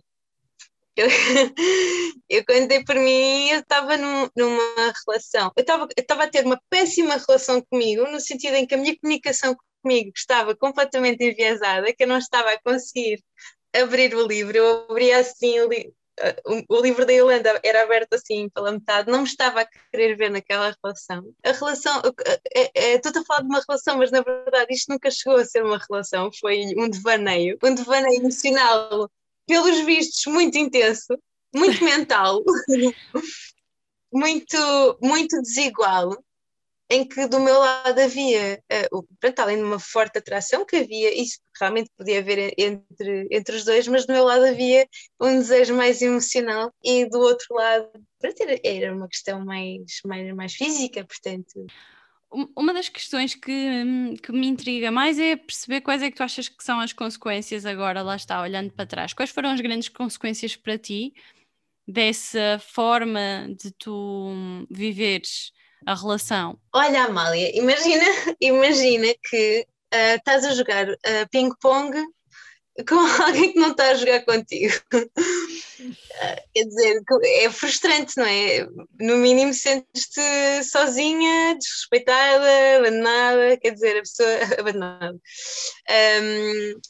Eu, 0.96 1.08
eu 2.28 2.44
quando 2.46 2.68
dei 2.68 2.84
por 2.84 2.94
mim, 2.96 3.48
eu 3.48 3.58
estava 3.60 3.96
num- 3.96 4.28
numa 4.36 4.92
relação, 5.06 5.50
eu 5.56 5.60
estava 5.62 5.84
eu 5.96 6.00
estava 6.02 6.24
a 6.24 6.30
ter 6.30 6.44
uma 6.44 6.60
péssima 6.70 7.16
relação 7.26 7.60
comigo, 7.68 8.04
no 8.10 8.20
sentido 8.20 8.54
em 8.54 8.66
que 8.66 8.74
a 8.74 8.78
minha 8.78 8.96
comunicação 9.00 9.56
comigo 9.84 10.10
estava 10.16 10.56
completamente 10.56 11.22
enviesada, 11.22 11.92
que 11.92 12.04
eu 12.04 12.08
não 12.08 12.16
estava 12.18 12.50
a 12.50 12.60
conseguir 12.62 13.22
abrir 13.74 14.14
o 14.14 14.26
livro, 14.26 14.56
eu 14.56 14.86
abria 14.88 15.18
assim 15.18 15.60
o, 15.60 15.68
li- 15.68 15.92
eh, 16.20 16.36
o- 16.46 16.76
o 16.78 16.80
livro 16.80 17.04
da 17.04 17.12
Yolanda 17.12 17.60
era 17.62 17.82
aberto 17.82 18.14
assim 18.14 18.48
pela 18.48 18.72
metade, 18.72 19.10
não 19.10 19.18
me 19.22 19.26
estava 19.28 19.60
a 19.60 19.68
querer 19.90 20.16
ver 20.16 20.30
naquela 20.30 20.74
relação. 20.82 21.22
A 21.44 21.52
relação, 21.52 22.00
é, 22.54 22.70
é, 22.74 22.94
estou 22.94 23.12
a 23.20 23.24
falar 23.24 23.40
de 23.42 23.48
uma 23.48 23.62
relação, 23.68 23.98
mas 23.98 24.10
na 24.10 24.22
verdade 24.22 24.72
isto 24.72 24.90
nunca 24.90 25.10
chegou 25.10 25.38
a 25.38 25.44
ser 25.44 25.62
uma 25.62 25.78
relação, 25.90 26.30
foi 26.40 26.64
um 26.78 26.88
devaneio, 26.88 27.58
um 27.62 27.74
devaneio 27.74 28.20
emocional, 28.20 29.10
pelos 29.46 29.80
vistos, 29.80 30.24
muito 30.32 30.56
intenso, 30.56 31.18
muito 31.54 31.84
mental, 31.84 32.42
muito, 34.12 34.98
muito 35.02 35.40
desigual 35.42 36.16
em 36.90 37.06
que 37.06 37.26
do 37.26 37.40
meu 37.40 37.58
lado 37.58 37.98
havia, 37.98 38.62
uh, 38.92 39.08
pronto, 39.18 39.38
além 39.40 39.56
de 39.56 39.62
uma 39.62 39.78
forte 39.78 40.18
atração 40.18 40.66
que 40.66 40.76
havia, 40.76 41.20
isso 41.20 41.38
realmente 41.58 41.90
podia 41.96 42.18
haver 42.18 42.52
entre, 42.58 43.26
entre 43.30 43.56
os 43.56 43.64
dois, 43.64 43.88
mas 43.88 44.06
do 44.06 44.12
meu 44.12 44.24
lado 44.24 44.44
havia 44.44 44.86
um 45.20 45.38
desejo 45.38 45.74
mais 45.74 46.02
emocional 46.02 46.72
e 46.82 47.08
do 47.08 47.18
outro 47.20 47.54
lado, 47.54 47.88
pronto, 48.18 48.36
era, 48.62 48.94
uma 48.94 49.08
questão 49.08 49.44
mais, 49.44 50.00
mais, 50.04 50.34
mais 50.34 50.54
física, 50.54 51.04
portanto. 51.04 51.66
Uma 52.56 52.74
das 52.74 52.88
questões 52.88 53.34
que, 53.34 54.16
que 54.20 54.32
me 54.32 54.48
intriga 54.48 54.90
mais 54.90 55.18
é 55.20 55.36
perceber 55.36 55.80
quais 55.80 56.02
é 56.02 56.10
que 56.10 56.16
tu 56.16 56.22
achas 56.22 56.48
que 56.48 56.64
são 56.64 56.80
as 56.80 56.92
consequências 56.92 57.64
agora, 57.64 58.02
lá 58.02 58.16
está, 58.16 58.42
olhando 58.42 58.72
para 58.72 58.84
trás. 58.84 59.12
Quais 59.12 59.30
foram 59.30 59.50
as 59.50 59.60
grandes 59.60 59.88
consequências 59.88 60.56
para 60.56 60.76
ti 60.76 61.14
dessa 61.86 62.58
forma 62.58 63.46
de 63.56 63.70
tu 63.72 64.32
viveres 64.68 65.52
a 65.86 65.94
relação? 65.94 66.58
Olha, 66.72 67.04
Amália, 67.04 67.56
imagina, 67.56 68.04
imagina 68.40 69.14
que 69.28 69.66
uh, 69.92 70.16
estás 70.16 70.44
a 70.44 70.54
jogar 70.54 70.88
uh, 70.90 71.28
ping-pong 71.30 72.04
com 72.88 72.96
alguém 73.22 73.52
que 73.52 73.60
não 73.60 73.70
está 73.70 73.90
a 73.90 73.94
jogar 73.94 74.24
contigo. 74.24 74.74
Uh, 74.92 75.10
quer 76.52 76.64
dizer, 76.64 77.02
é 77.24 77.50
frustrante, 77.50 78.16
não 78.16 78.24
é? 78.24 78.66
No 78.98 79.16
mínimo 79.18 79.54
sentes-te 79.54 80.64
sozinha, 80.64 81.56
desrespeitada, 81.56 82.78
abandonada, 82.78 83.56
quer 83.58 83.70
dizer, 83.70 83.98
a 83.98 84.00
pessoa 84.00 84.58
abandonada. 84.58 85.18
Um, 86.22 86.80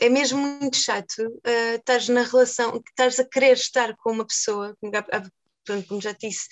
é 0.00 0.08
mesmo 0.08 0.38
muito 0.38 0.76
chato 0.76 1.20
uh, 1.20 1.76
estás 1.76 2.08
na 2.08 2.22
relação, 2.22 2.82
estás 2.88 3.20
a 3.20 3.24
querer 3.24 3.52
estar 3.52 3.94
com 3.96 4.10
uma 4.10 4.26
pessoa, 4.26 4.76
pronto, 5.64 5.86
como 5.88 6.00
já 6.00 6.12
disse, 6.12 6.48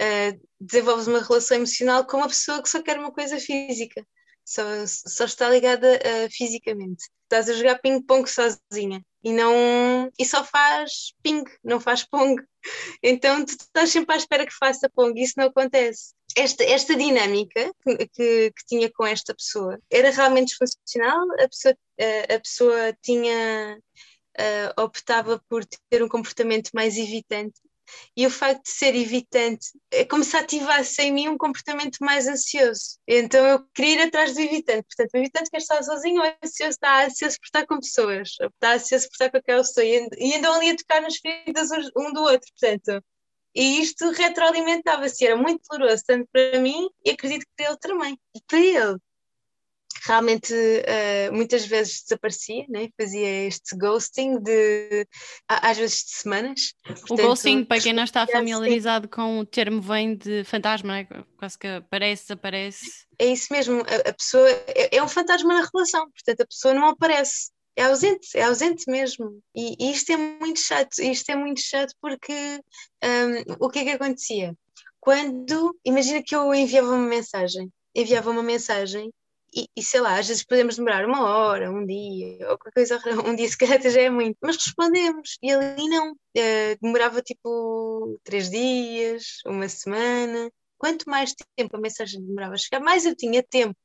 uh, 0.00 0.40
desenvolves 0.60 1.06
uma 1.06 1.22
relação 1.22 1.56
emocional 1.56 2.06
com 2.06 2.18
uma 2.18 2.28
pessoa 2.28 2.62
que 2.62 2.68
só 2.68 2.82
quer 2.82 2.98
uma 2.98 3.12
coisa 3.12 3.38
física, 3.38 4.06
só, 4.44 4.62
só 4.86 5.24
está 5.24 5.48
ligada 5.48 5.96
uh, 5.96 6.30
fisicamente. 6.30 7.04
Estás 7.24 7.48
a 7.48 7.54
jogar 7.54 7.78
ping-pong 7.80 8.28
sozinha 8.28 9.04
e 9.22 9.32
não 9.32 10.10
e 10.18 10.24
só 10.24 10.42
faz 10.44 11.14
ping, 11.22 11.44
não 11.62 11.80
faz 11.80 12.04
pong. 12.04 12.42
Então 13.02 13.42
tu 13.44 13.52
estás 13.52 13.90
sempre 13.90 14.14
à 14.14 14.18
espera 14.18 14.44
que 14.44 14.52
faça 14.52 14.90
pong, 14.90 15.18
isso 15.18 15.34
não 15.36 15.46
acontece. 15.46 16.12
Esta, 16.36 16.62
esta 16.62 16.94
dinâmica 16.94 17.72
que, 17.82 17.96
que, 17.96 18.52
que 18.52 18.66
tinha 18.66 18.90
com 18.92 19.06
esta 19.06 19.34
pessoa 19.34 19.78
era 19.90 20.10
realmente 20.10 20.48
disfuncional, 20.48 21.24
a 21.40 21.48
pessoa, 21.48 21.74
uh, 21.74 22.34
a 22.34 22.40
pessoa 22.40 22.98
tinha 23.02 23.78
uh, 24.38 24.82
optava 24.82 25.42
por 25.48 25.64
ter 25.88 26.02
um 26.02 26.08
comportamento 26.08 26.70
mais 26.74 26.96
evitante 26.96 27.60
e 28.16 28.26
o 28.26 28.30
facto 28.30 28.64
de 28.64 28.70
ser 28.70 28.94
evitante 28.94 29.68
é 29.90 30.04
como 30.04 30.24
se 30.24 30.36
ativasse 30.36 31.02
em 31.02 31.12
mim 31.12 31.28
um 31.28 31.38
comportamento 31.38 31.98
mais 32.00 32.26
ansioso. 32.28 32.98
Então 33.06 33.44
eu 33.46 33.64
queria 33.74 33.94
ir 33.94 34.00
atrás 34.02 34.34
do 34.34 34.40
evitante. 34.40 34.84
Portanto, 34.84 35.14
o 35.14 35.18
evitante 35.18 35.50
quer 35.50 35.58
estar 35.58 35.82
sozinho, 35.82 36.22
o 36.22 36.34
ansioso 36.44 36.70
está 36.70 37.04
ansioso 37.04 37.36
por 37.38 37.46
estar 37.46 37.66
com 37.66 37.80
pessoas, 37.80 38.30
está 38.40 38.74
ansioso 38.74 39.06
por 39.08 39.14
estar 39.14 39.30
com 39.30 39.36
aquela 39.38 39.62
pessoa 39.62 39.84
e 39.84 40.34
andam 40.34 40.54
ali 40.54 40.70
a 40.70 40.76
tocar 40.76 41.00
nas 41.02 41.16
feridas 41.16 41.70
um 41.96 42.12
do 42.12 42.22
outro. 42.22 42.48
Portanto, 42.58 43.04
e 43.54 43.80
isto 43.80 44.10
retroalimentava-se, 44.10 45.26
era 45.26 45.36
muito 45.36 45.62
doloroso, 45.68 46.04
tanto 46.06 46.28
para 46.32 46.60
mim 46.60 46.88
e 47.04 47.10
acredito 47.10 47.40
que 47.42 47.52
para 47.56 47.66
ele 47.66 47.78
também. 47.78 48.18
Para 48.46 48.58
ele, 48.58 48.96
realmente 50.06 50.52
uh, 50.54 51.32
muitas 51.32 51.66
vezes 51.66 52.02
desaparecia, 52.02 52.64
né? 52.68 52.88
fazia 52.98 53.46
este 53.46 53.76
ghosting 53.76 54.40
de 54.40 55.06
às 55.48 55.76
vezes 55.76 56.04
de 56.04 56.10
semanas. 56.10 56.74
Portanto, 56.84 57.20
o 57.20 57.28
ghosting, 57.28 57.64
para 57.64 57.80
quem 57.80 57.92
não 57.92 58.04
está 58.04 58.26
familiarizado 58.26 59.08
com 59.08 59.40
o 59.40 59.46
termo, 59.46 59.80
vem 59.80 60.16
de 60.16 60.44
fantasma, 60.44 60.92
né? 60.92 61.08
quase 61.36 61.58
que 61.58 61.66
aparece, 61.66 62.22
desaparece. 62.24 63.06
É 63.18 63.26
isso 63.26 63.48
mesmo, 63.50 63.80
a, 63.80 64.10
a 64.10 64.14
pessoa 64.14 64.48
é, 64.68 64.96
é, 64.96 65.02
um 65.02 65.08
fantasma 65.08 65.54
na 65.54 65.68
relação, 65.72 66.10
portanto 66.10 66.40
a 66.40 66.46
pessoa 66.46 66.74
não 66.74 66.88
aparece. 66.88 67.50
É 67.76 67.84
ausente, 67.84 68.36
é 68.36 68.42
ausente 68.42 68.90
mesmo. 68.90 69.40
E, 69.54 69.76
e 69.78 69.92
isto 69.92 70.10
é 70.10 70.16
muito 70.16 70.60
chato, 70.60 70.98
isto 70.98 71.30
é 71.30 71.36
muito 71.36 71.60
chato 71.60 71.94
porque 72.00 72.60
um, 73.02 73.66
o 73.66 73.70
que 73.70 73.78
é 73.78 73.84
que 73.84 73.90
acontecia? 73.90 74.54
Quando, 74.98 75.78
imagina 75.84 76.22
que 76.22 76.34
eu 76.34 76.52
enviava 76.52 76.88
uma 76.88 77.08
mensagem, 77.08 77.72
enviava 77.94 78.30
uma 78.30 78.42
mensagem 78.42 79.10
e, 79.54 79.68
e, 79.76 79.82
sei 79.82 80.00
lá, 80.00 80.18
às 80.18 80.28
vezes 80.28 80.44
podemos 80.44 80.76
demorar 80.76 81.04
uma 81.06 81.22
hora, 81.22 81.70
um 81.70 81.84
dia, 81.84 82.50
ou 82.50 82.58
qualquer 82.58 82.72
coisa, 82.72 83.00
um 83.28 83.34
dia 83.34 83.48
se 83.48 83.58
calhar 83.58 83.80
já 83.80 84.00
é 84.00 84.10
muito, 84.10 84.36
mas 84.42 84.56
respondemos, 84.56 85.38
e 85.42 85.50
ali 85.52 85.88
não, 85.88 86.12
uh, 86.12 86.78
demorava 86.80 87.22
tipo 87.22 88.18
três 88.24 88.50
dias, 88.50 89.38
uma 89.46 89.68
semana, 89.68 90.50
quanto 90.78 91.08
mais 91.08 91.34
tempo 91.56 91.76
a 91.76 91.80
mensagem 91.80 92.24
demorava 92.24 92.54
a 92.54 92.58
chegar, 92.58 92.80
mais 92.80 93.04
eu 93.04 93.14
tinha 93.14 93.42
tempo 93.42 93.76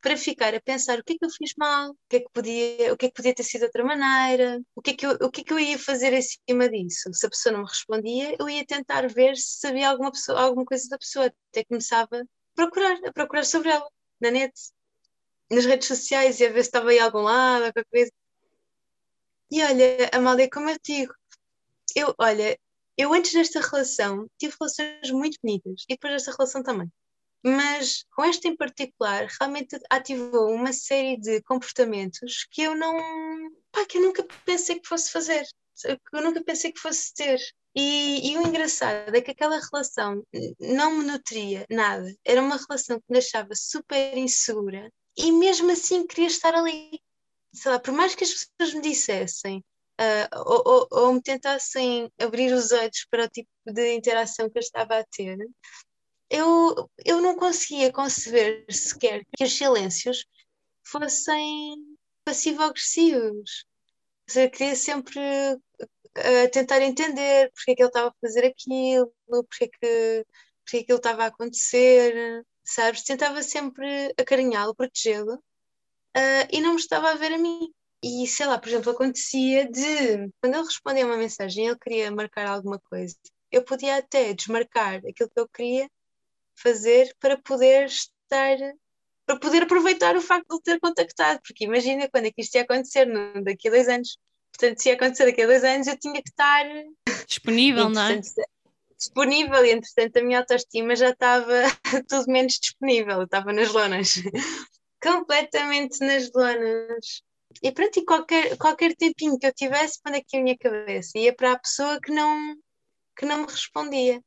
para 0.00 0.16
ficar 0.16 0.54
a 0.54 0.60
pensar 0.60 0.98
o 0.98 1.04
que 1.04 1.14
é 1.14 1.18
que 1.18 1.24
eu 1.24 1.30
fiz 1.30 1.54
mal, 1.56 1.90
o 1.90 1.96
que 2.08 2.16
é 2.16 2.20
que 2.20 2.28
podia, 2.32 2.92
o 2.92 2.96
que 2.96 3.06
é 3.06 3.08
que 3.08 3.14
podia 3.14 3.34
ter 3.34 3.42
sido 3.42 3.60
de 3.60 3.66
outra 3.66 3.84
maneira, 3.84 4.60
o 4.74 4.82
que 4.82 4.90
é 4.90 4.94
que 4.94 5.06
eu, 5.06 5.12
o 5.12 5.30
que 5.30 5.40
é 5.40 5.44
que 5.44 5.52
eu 5.52 5.58
ia 5.58 5.78
fazer 5.78 6.12
em 6.12 6.22
cima 6.22 6.68
disso. 6.68 7.12
Se 7.12 7.26
a 7.26 7.30
pessoa 7.30 7.52
não 7.52 7.62
me 7.62 7.68
respondia, 7.68 8.36
eu 8.38 8.48
ia 8.48 8.64
tentar 8.66 9.08
ver 9.08 9.36
se 9.36 9.60
sabia 9.60 9.88
alguma, 9.88 10.12
pessoa, 10.12 10.40
alguma 10.40 10.64
coisa 10.66 10.88
da 10.88 10.98
pessoa, 10.98 11.26
até 11.50 11.64
começava 11.64 12.20
a 12.20 12.24
procurar, 12.54 12.98
a 13.06 13.12
procurar 13.12 13.44
sobre 13.44 13.70
ela, 13.70 13.88
na 14.20 14.30
net 14.30 14.52
nas 15.50 15.64
redes 15.64 15.88
sociais 15.88 16.40
e 16.40 16.46
a 16.46 16.52
ver 16.52 16.62
se 16.62 16.68
estava 16.68 16.90
aí 16.90 16.98
algum 16.98 17.22
lado, 17.22 17.64
qualquer 17.64 17.86
coisa. 17.90 18.12
E 19.50 19.62
olha, 19.62 20.10
Amália, 20.12 20.50
como 20.50 20.68
eu 20.70 20.76
digo, 20.82 21.14
eu, 21.94 22.14
olha, 22.18 22.58
eu 22.96 23.12
antes 23.12 23.32
desta 23.32 23.60
relação 23.60 24.28
tive 24.38 24.54
relações 24.58 25.10
muito 25.10 25.38
bonitas 25.42 25.84
e 25.88 25.94
depois 25.94 26.14
desta 26.14 26.32
relação 26.32 26.62
também. 26.62 26.90
Mas 27.44 28.04
com 28.14 28.24
esta 28.24 28.48
em 28.48 28.56
particular, 28.56 29.28
realmente 29.38 29.78
ativou 29.90 30.50
uma 30.50 30.72
série 30.72 31.18
de 31.18 31.42
comportamentos 31.42 32.46
que 32.50 32.62
eu 32.62 32.74
não. 32.74 32.96
Pá, 33.70 33.84
que 33.86 33.98
eu 33.98 34.02
nunca 34.02 34.26
pensei 34.46 34.80
que 34.80 34.88
fosse 34.88 35.12
fazer, 35.12 35.44
que 35.82 36.16
eu 36.16 36.22
nunca 36.22 36.42
pensei 36.42 36.72
que 36.72 36.80
fosse 36.80 37.12
ter. 37.14 37.38
E, 37.76 38.32
e, 38.32 38.38
o 38.38 38.46
engraçado 38.46 39.14
é 39.14 39.20
que 39.20 39.32
aquela 39.32 39.60
relação 39.60 40.24
não 40.60 40.92
me 40.92 41.04
nutria 41.04 41.66
nada. 41.68 42.06
Era 42.24 42.40
uma 42.40 42.56
relação 42.56 42.98
que 42.98 43.04
me 43.10 43.18
deixava 43.18 43.50
super 43.54 44.16
insegura 44.16 44.90
e 45.16 45.32
mesmo 45.32 45.70
assim 45.70 46.06
queria 46.06 46.26
estar 46.26 46.54
ali. 46.54 47.00
Sei 47.52 47.70
lá, 47.70 47.78
por 47.78 47.92
mais 47.92 48.14
que 48.14 48.24
as 48.24 48.32
pessoas 48.32 48.74
me 48.74 48.80
dissessem 48.80 49.64
uh, 50.00 50.38
ou, 50.46 50.62
ou, 50.66 50.88
ou, 50.90 51.12
me 51.14 51.22
tentassem 51.22 52.10
abrir 52.18 52.52
os 52.52 52.72
olhos 52.72 53.06
para 53.10 53.24
o 53.24 53.28
tipo 53.28 53.48
de 53.66 53.94
interação 53.94 54.50
que 54.50 54.58
eu 54.58 54.60
estava 54.60 54.98
a 54.98 55.04
ter, 55.04 55.38
eu, 56.30 56.90
eu 57.04 57.20
não 57.20 57.36
conseguia 57.36 57.92
conceber 57.92 58.64
sequer 58.70 59.24
que 59.36 59.44
os 59.44 59.56
silêncios 59.56 60.26
fossem 60.84 61.76
passivo-agressivos. 62.24 63.66
Eu 64.34 64.50
queria 64.50 64.74
sempre 64.74 65.20
uh, 65.20 66.50
tentar 66.52 66.82
entender 66.82 67.50
porque 67.52 67.72
é 67.72 67.74
que 67.74 67.82
ele 67.82 67.88
estava 67.88 68.08
a 68.08 68.14
fazer 68.20 68.46
aquilo, 68.46 69.12
porque 69.28 69.64
é 69.64 69.68
que, 69.68 70.26
porque 70.64 70.76
é 70.78 70.82
que 70.84 70.92
ele 70.92 70.98
estava 70.98 71.24
a 71.24 71.26
acontecer 71.26 72.44
sabes? 72.64 73.02
Tentava 73.02 73.42
sempre 73.42 74.14
acarinhá-lo, 74.18 74.74
protegê-lo 74.74 75.34
uh, 75.34 76.48
e 76.50 76.60
não 76.60 76.74
me 76.74 76.80
estava 76.80 77.10
a 77.10 77.14
ver 77.14 77.32
a 77.32 77.38
mim. 77.38 77.72
E 78.02 78.26
sei 78.26 78.46
lá, 78.46 78.58
por 78.58 78.68
exemplo, 78.68 78.92
acontecia 78.92 79.70
de 79.70 80.30
quando 80.40 80.54
ele 80.54 80.64
respondia 80.64 81.06
uma 81.06 81.16
mensagem 81.16 81.66
ele 81.66 81.78
queria 81.78 82.10
marcar 82.10 82.46
alguma 82.46 82.78
coisa, 82.78 83.16
eu 83.50 83.62
podia 83.62 83.96
até 83.96 84.34
desmarcar 84.34 84.96
aquilo 84.96 85.30
que 85.30 85.40
eu 85.40 85.48
queria 85.48 85.88
fazer 86.54 87.14
para 87.18 87.38
poder 87.38 87.86
estar 87.86 88.56
para 89.26 89.38
poder 89.38 89.62
aproveitar 89.62 90.16
o 90.16 90.20
facto 90.20 90.56
de 90.56 90.62
ter 90.62 90.78
contactado, 90.78 91.40
porque 91.42 91.64
imagina 91.64 92.08
quando 92.10 92.26
é 92.26 92.30
que 92.30 92.42
isto 92.42 92.56
ia 92.56 92.62
acontecer 92.62 93.06
no, 93.06 93.42
daqui 93.42 93.68
a 93.68 93.70
dois 93.70 93.88
anos. 93.88 94.18
Portanto, 94.52 94.82
se 94.82 94.90
ia 94.90 94.94
acontecer 94.94 95.24
daqui 95.24 95.40
a 95.40 95.46
dois 95.46 95.64
anos, 95.64 95.86
eu 95.86 95.98
tinha 95.98 96.22
que 96.22 96.28
estar 96.28 96.64
disponível, 97.26 97.88
não 97.88 98.02
é? 98.02 98.20
Disponível, 99.04 99.64
e 99.66 99.72
entretanto 99.72 100.16
a 100.16 100.22
minha 100.22 100.38
autoestima 100.38 100.96
já 100.96 101.10
estava 101.10 101.62
tudo 102.08 102.32
menos 102.32 102.54
disponível, 102.58 103.22
estava 103.22 103.52
nas 103.52 103.70
lonas, 103.70 104.14
completamente 105.02 106.00
nas 106.00 106.32
lonas. 106.32 107.22
E 107.62 107.70
pronto, 107.70 107.98
e 107.98 108.04
qualquer, 108.04 108.56
qualquer 108.56 108.96
tempinho 108.96 109.38
que 109.38 109.46
eu 109.46 109.52
tivesse, 109.52 110.00
quando 110.02 110.22
que 110.24 110.38
a 110.38 110.42
minha 110.42 110.56
cabeça 110.56 111.18
ia 111.18 111.34
para 111.34 111.52
a 111.52 111.58
pessoa 111.58 112.00
que 112.00 112.10
não, 112.10 112.56
que 113.14 113.26
não 113.26 113.40
me 113.40 113.46
respondia. 113.46 114.22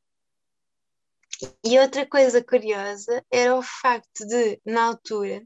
E 1.65 1.79
outra 1.79 2.05
coisa 2.05 2.43
curiosa 2.43 3.25
era 3.31 3.55
o 3.55 3.63
facto 3.63 4.27
de, 4.27 4.62
na 4.63 4.84
altura, 4.86 5.43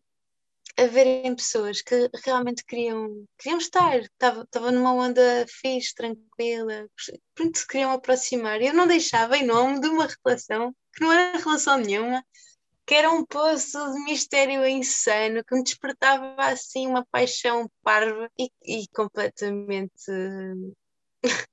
haverem 0.77 1.35
pessoas 1.35 1.81
que 1.81 2.09
realmente 2.25 2.63
queriam, 2.65 3.25
queriam 3.37 3.59
estar, 3.59 3.99
estava, 3.99 4.43
estava 4.43 4.71
numa 4.71 4.93
onda 4.93 5.45
fixe, 5.47 5.93
tranquila, 5.93 6.87
pronto, 7.35 7.57
se 7.57 7.67
queriam 7.67 7.91
aproximar. 7.91 8.61
Eu 8.61 8.73
não 8.73 8.87
deixava 8.87 9.37
em 9.37 9.45
nome 9.45 9.79
de 9.79 9.87
uma 9.87 10.07
relação 10.25 10.73
que 10.93 11.01
não 11.01 11.11
era 11.11 11.37
relação 11.37 11.77
nenhuma, 11.77 12.23
que 12.85 12.95
era 12.95 13.11
um 13.11 13.25
poço 13.25 13.77
de 13.93 14.03
mistério 14.03 14.67
insano, 14.67 15.43
que 15.43 15.55
me 15.55 15.63
despertava 15.63 16.35
assim 16.39 16.87
uma 16.87 17.05
paixão 17.05 17.69
parva 17.83 18.29
e, 18.37 18.49
e 18.65 18.87
completamente 18.93 20.11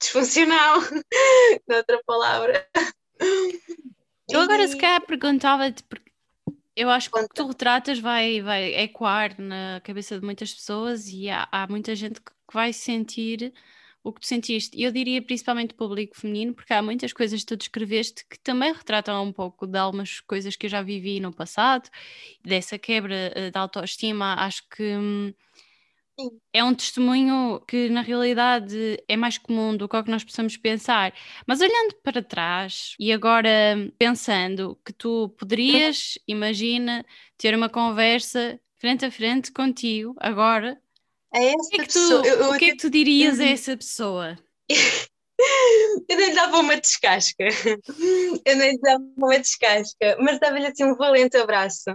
disfuncional, 0.00 0.78
outra 1.68 2.00
palavra. 2.06 2.68
Eu 4.30 4.40
agora 4.40 4.66
se 4.66 4.76
calhar 4.76 5.04
perguntava-te, 5.04 5.82
porque 5.84 6.13
eu 6.76 6.90
acho 6.90 7.10
que 7.10 7.18
o 7.18 7.28
que 7.28 7.34
tu 7.34 7.46
retratas 7.46 7.98
vai, 7.98 8.40
vai 8.40 8.74
ecoar 8.74 9.40
na 9.40 9.80
cabeça 9.82 10.18
de 10.18 10.24
muitas 10.24 10.52
pessoas 10.52 11.08
e 11.08 11.28
há, 11.30 11.48
há 11.50 11.66
muita 11.68 11.94
gente 11.94 12.20
que 12.20 12.32
vai 12.52 12.72
sentir 12.72 13.52
o 14.02 14.12
que 14.12 14.20
tu 14.20 14.26
sentiste. 14.26 14.76
E 14.76 14.82
eu 14.82 14.92
diria 14.92 15.22
principalmente 15.22 15.72
o 15.72 15.76
público 15.76 16.14
feminino, 16.16 16.54
porque 16.54 16.74
há 16.74 16.82
muitas 16.82 17.12
coisas 17.12 17.40
que 17.40 17.46
tu 17.46 17.56
descreveste 17.56 18.26
que 18.28 18.38
também 18.38 18.72
retratam 18.72 19.24
um 19.24 19.32
pouco 19.32 19.66
de 19.66 19.78
algumas 19.78 20.20
coisas 20.20 20.56
que 20.56 20.66
eu 20.66 20.70
já 20.70 20.82
vivi 20.82 21.20
no 21.20 21.32
passado, 21.32 21.88
dessa 22.44 22.78
quebra 22.78 23.32
uh, 23.34 23.50
de 23.50 23.58
autoestima. 23.58 24.34
Acho 24.34 24.62
que 24.68 25.34
hum, 26.18 26.38
é 26.52 26.62
um 26.62 26.74
testemunho 26.74 27.60
que 27.66 27.88
na 27.88 28.00
realidade 28.02 29.02
é 29.08 29.16
mais 29.16 29.38
comum 29.38 29.76
do 29.76 29.88
que 29.88 30.02
que 30.02 30.10
nós 30.10 30.24
possamos 30.24 30.56
pensar. 30.56 31.12
Mas 31.46 31.60
olhando 31.60 31.94
para 32.02 32.22
trás 32.22 32.94
e 32.98 33.12
agora 33.12 33.50
pensando 33.98 34.78
que 34.84 34.92
tu 34.92 35.28
poderias, 35.38 36.18
imagina, 36.26 37.04
ter 37.36 37.54
uma 37.54 37.68
conversa 37.68 38.60
frente 38.78 39.04
a 39.04 39.10
frente 39.10 39.50
contigo 39.50 40.14
agora, 40.18 40.80
o 41.34 41.68
que 41.68 41.80
é 41.80 41.84
que 41.84 41.92
tu, 41.92 41.98
eu, 41.98 42.50
o 42.50 42.58
que 42.58 42.64
é 42.66 42.70
que 42.70 42.76
tu 42.76 42.90
dirias 42.90 43.40
a 43.40 43.44
essa 43.44 43.76
pessoa? 43.76 44.36
Eu 46.08 46.16
nem 46.16 46.28
lhe 46.28 46.34
dava 46.34 46.58
uma 46.58 46.76
descasca, 46.76 47.44
eu 48.44 48.56
nem 48.56 48.72
lhe 48.72 48.80
dava 48.80 49.04
uma 49.16 49.38
descasca, 49.38 50.16
mas 50.20 50.38
dava-lhe 50.38 50.66
assim 50.66 50.84
um 50.84 50.96
valente 50.96 51.36
abraço. 51.36 51.90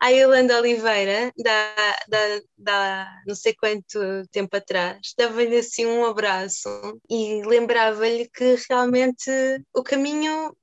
À 0.00 0.08
Yolanda 0.08 0.58
Oliveira, 0.58 1.32
da, 1.38 1.74
da, 2.08 2.40
da 2.58 3.22
não 3.26 3.34
sei 3.34 3.54
quanto 3.54 3.98
tempo 4.30 4.56
atrás, 4.56 5.14
dava-lhe 5.16 5.56
assim 5.56 5.86
um 5.86 6.04
abraço 6.04 6.68
e 7.08 7.42
lembrava-lhe 7.46 8.28
que 8.28 8.56
realmente 8.68 9.30
o 9.74 9.82
caminho 9.82 10.54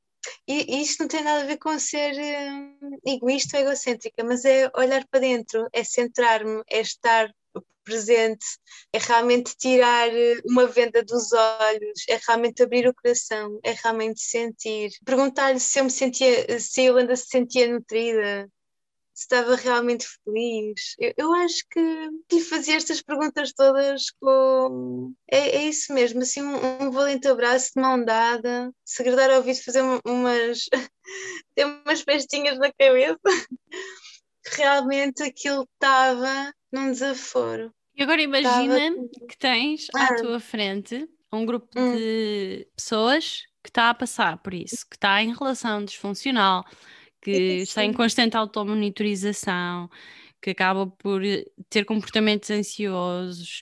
e 0.48 0.82
isto 0.82 1.02
não 1.02 1.08
tem 1.08 1.24
nada 1.24 1.44
a 1.44 1.46
ver 1.46 1.58
com 1.58 1.78
ser 1.80 2.14
uh, 2.14 3.00
egoísta 3.06 3.58
ou 3.58 3.64
egocêntrica, 3.64 4.24
mas 4.24 4.44
é 4.46 4.70
olhar 4.76 5.06
para 5.10 5.22
dentro, 5.22 5.68
é 5.72 5.84
centrar-me, 5.84 6.62
é 6.70 6.82
estar 6.82 7.32
presente, 7.88 8.46
é 8.92 9.00
realmente 9.00 9.56
tirar 9.58 10.10
eh, 10.10 10.42
uma 10.46 10.68
venda 10.68 11.02
dos 11.04 11.32
olhos, 11.32 12.04
é 12.10 12.20
realmente 12.28 12.62
abrir 12.62 12.88
o 12.88 12.94
coração, 12.94 13.60
é 13.64 13.72
realmente 13.72 14.22
sentir. 14.22 14.92
Perguntar-lhe 15.06 15.60
se 15.60 15.80
eu 15.80 15.86
me 15.86 15.92
sentia, 15.92 16.60
se 16.60 16.82
a 16.82 16.84
Yolanda 16.84 17.16
se 17.16 17.28
sentia 17.28 17.72
nutrida, 17.72 18.50
se 19.18 19.24
estava 19.24 19.56
realmente 19.56 20.06
feliz. 20.24 20.96
Eu, 21.00 21.14
eu 21.18 21.34
acho 21.34 21.64
que 21.72 21.80
lhe 22.32 22.42
fazia 22.42 22.76
estas 22.76 23.02
perguntas 23.02 23.52
todas 23.54 24.12
com. 24.22 25.14
É, 25.32 25.58
é 25.58 25.64
isso 25.64 25.92
mesmo, 25.94 26.22
assim, 26.22 26.44
um, 26.44 26.84
um, 26.84 26.92
valente 26.92 27.28
abraço 27.28 27.72
de 27.76 27.82
mão 27.82 28.04
dada, 28.04 28.72
segredar 28.86 29.32
ao 29.32 29.38
ouvido, 29.38 29.64
fazer 29.64 29.82
umas. 30.06 30.66
ter 31.56 31.66
umas 31.66 32.02
festinhas 32.02 32.60
na 32.60 32.72
cabeça. 32.72 33.18
Realmente 34.46 35.24
aquilo 35.24 35.68
estava 35.74 36.54
num 36.72 36.92
desaforo. 36.92 37.74
E 37.98 38.04
agora 38.04 38.22
imagina 38.22 38.80
que 39.28 39.38
tens 39.38 39.88
à 39.96 40.06
ah. 40.06 40.16
tua 40.16 40.40
frente 40.40 41.10
um 41.34 41.46
grupo 41.46 41.68
hum. 41.76 41.96
de 41.96 42.68
pessoas 42.76 43.44
que 43.64 43.70
está 43.70 43.90
a 43.90 43.94
passar 43.94 44.38
por 44.38 44.54
isso, 44.54 44.88
que 44.90 44.96
está 44.96 45.22
em 45.22 45.34
relação 45.34 45.84
disfuncional, 45.84 46.64
que 47.22 47.32
está 47.32 47.84
em 47.84 47.92
constante 47.92 48.38
automonitorização, 48.38 49.90
que 50.42 50.52
acaba 50.52 50.88
por 50.88 51.22
ter 51.70 51.84
comportamentos 51.84 52.50
ansiosos, 52.52 53.62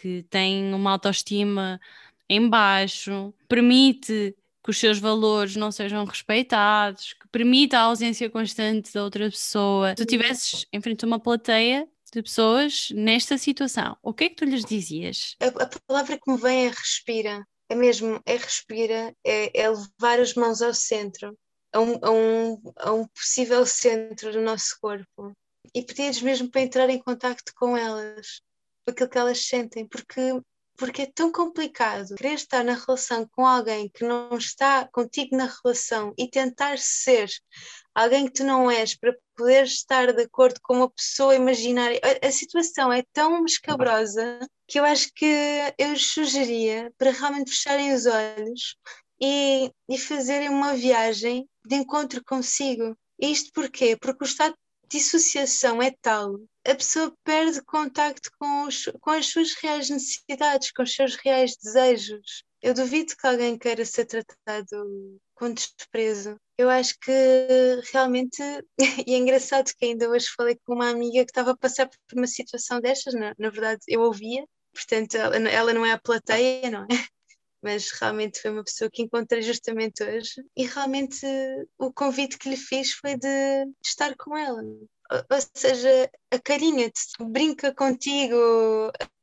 que 0.00 0.22
tem 0.30 0.72
uma 0.72 0.92
autoestima 0.92 1.80
em 2.28 2.48
baixo, 2.48 3.34
permite 3.48 4.36
que 4.62 4.70
os 4.70 4.78
seus 4.78 4.98
valores 4.98 5.56
não 5.56 5.72
sejam 5.72 6.04
respeitados, 6.04 7.14
que 7.14 7.26
permite 7.28 7.74
a 7.74 7.80
ausência 7.80 8.28
constante 8.30 8.92
da 8.92 9.02
outra 9.02 9.28
pessoa. 9.30 9.90
Se 9.90 9.96
tu 9.96 10.02
estivesses 10.02 10.66
em 10.72 10.80
frente 10.80 11.04
a 11.04 11.08
uma 11.08 11.18
plateia 11.18 11.88
de 12.12 12.22
pessoas 12.22 12.90
nesta 12.94 13.38
situação, 13.38 13.96
o 14.02 14.12
que 14.12 14.24
é 14.24 14.28
que 14.28 14.36
tu 14.36 14.44
lhes 14.44 14.64
dizias? 14.64 15.36
A, 15.40 15.46
a 15.46 15.68
palavra 15.86 16.18
que 16.18 16.30
me 16.30 16.38
vem 16.38 16.66
é 16.66 16.68
respira. 16.68 17.46
É 17.68 17.74
mesmo, 17.74 18.20
é 18.26 18.36
respira, 18.36 19.14
é, 19.24 19.60
é 19.60 19.70
levar 19.70 20.18
as 20.18 20.34
mãos 20.34 20.60
ao 20.60 20.74
centro, 20.74 21.38
a 21.72 21.78
um, 21.78 21.98
a, 22.02 22.10
um, 22.10 22.72
a 22.76 22.92
um 22.92 23.06
possível 23.06 23.64
centro 23.64 24.32
do 24.32 24.40
nosso 24.40 24.76
corpo. 24.80 25.32
E 25.72 25.80
pedir-lhes 25.80 26.20
mesmo 26.20 26.50
para 26.50 26.62
entrar 26.62 26.90
em 26.90 26.98
contacto 26.98 27.52
com 27.54 27.76
elas, 27.76 28.40
com 28.84 28.90
aquilo 28.90 29.08
que 29.08 29.18
elas 29.18 29.46
sentem, 29.46 29.86
porque 29.86 30.20
porque 30.80 31.02
é 31.02 31.06
tão 31.14 31.30
complicado 31.30 32.14
querer 32.16 32.32
estar 32.32 32.64
na 32.64 32.72
relação 32.72 33.28
com 33.32 33.46
alguém 33.46 33.86
que 33.90 34.02
não 34.02 34.34
está 34.38 34.88
contigo 34.90 35.36
na 35.36 35.44
relação 35.62 36.14
e 36.16 36.26
tentar 36.26 36.78
ser 36.78 37.28
alguém 37.94 38.24
que 38.24 38.32
tu 38.32 38.44
não 38.44 38.70
és 38.70 38.96
para 38.96 39.14
poder 39.36 39.64
estar 39.64 40.10
de 40.10 40.22
acordo 40.22 40.58
com 40.62 40.76
uma 40.76 40.90
pessoa 40.90 41.36
imaginária. 41.36 42.00
A, 42.22 42.32
situação 42.32 42.90
é 42.90 43.04
tão 43.12 43.44
escabrosa 43.44 44.40
que 44.66 44.80
eu 44.80 44.84
acho 44.86 45.12
que 45.14 45.26
eu 45.76 45.94
sugeria 45.96 46.90
para 46.96 47.10
realmente 47.10 47.50
fecharem 47.50 47.92
os 47.92 48.06
olhos 48.06 48.78
e, 49.20 49.70
e 49.86 49.98
fazerem 49.98 50.48
uma 50.48 50.72
viagem 50.72 51.46
de 51.62 51.76
encontro 51.76 52.24
consigo. 52.24 52.96
Isto 53.20 53.50
porquê? 53.52 53.98
Porque 54.00 54.24
o 54.24 54.26
estado 54.26 54.54
dissociação 54.90 55.82
é 55.82 55.92
tal 56.02 56.34
a 56.66 56.74
pessoa 56.74 57.12
perde 57.24 57.62
contacto 57.62 58.30
com, 58.38 58.64
os, 58.64 58.84
com 59.00 59.10
as 59.10 59.26
suas 59.26 59.54
reais 59.54 59.88
necessidades, 59.88 60.72
com 60.72 60.82
os 60.82 60.94
seus 60.94 61.16
reais 61.16 61.56
desejos. 61.56 62.44
Eu 62.62 62.74
duvido 62.74 63.16
que 63.16 63.26
alguém 63.26 63.58
queira 63.58 63.84
ser 63.84 64.04
tratado 64.04 65.18
com 65.34 65.52
desprezo. 65.52 66.36
Eu 66.58 66.68
acho 66.68 66.94
que 67.00 67.10
realmente, 67.92 68.42
e 69.06 69.14
é 69.14 69.16
engraçado 69.16 69.72
que 69.76 69.86
ainda 69.86 70.10
hoje 70.10 70.28
falei 70.36 70.58
com 70.64 70.74
uma 70.74 70.90
amiga 70.90 71.24
que 71.24 71.30
estava 71.30 71.52
a 71.52 71.56
passar 71.56 71.88
por 71.88 71.98
uma 72.18 72.26
situação 72.26 72.80
destas, 72.80 73.14
na, 73.14 73.34
na 73.38 73.48
verdade 73.48 73.80
eu 73.88 74.02
ouvia, 74.02 74.44
portanto 74.74 75.14
ela, 75.14 75.36
ela 75.48 75.72
não 75.72 75.86
é 75.86 75.92
a 75.92 76.00
plateia, 76.00 76.70
não 76.70 76.82
é? 76.82 76.86
Mas 77.62 77.90
realmente 77.90 78.40
foi 78.40 78.50
uma 78.50 78.64
pessoa 78.64 78.90
que 78.90 79.02
encontrei 79.02 79.42
justamente 79.42 80.02
hoje 80.02 80.42
e 80.56 80.64
realmente 80.64 81.26
o 81.78 81.92
convite 81.92 82.38
que 82.38 82.48
lhe 82.48 82.56
fiz 82.56 82.92
foi 82.92 83.16
de 83.16 83.66
estar 83.84 84.16
com 84.16 84.36
ela, 84.36 84.62
ou 85.10 85.40
seja, 85.54 86.10
acarinha-te, 86.30 87.00
brinca 87.20 87.74
contigo, 87.74 88.36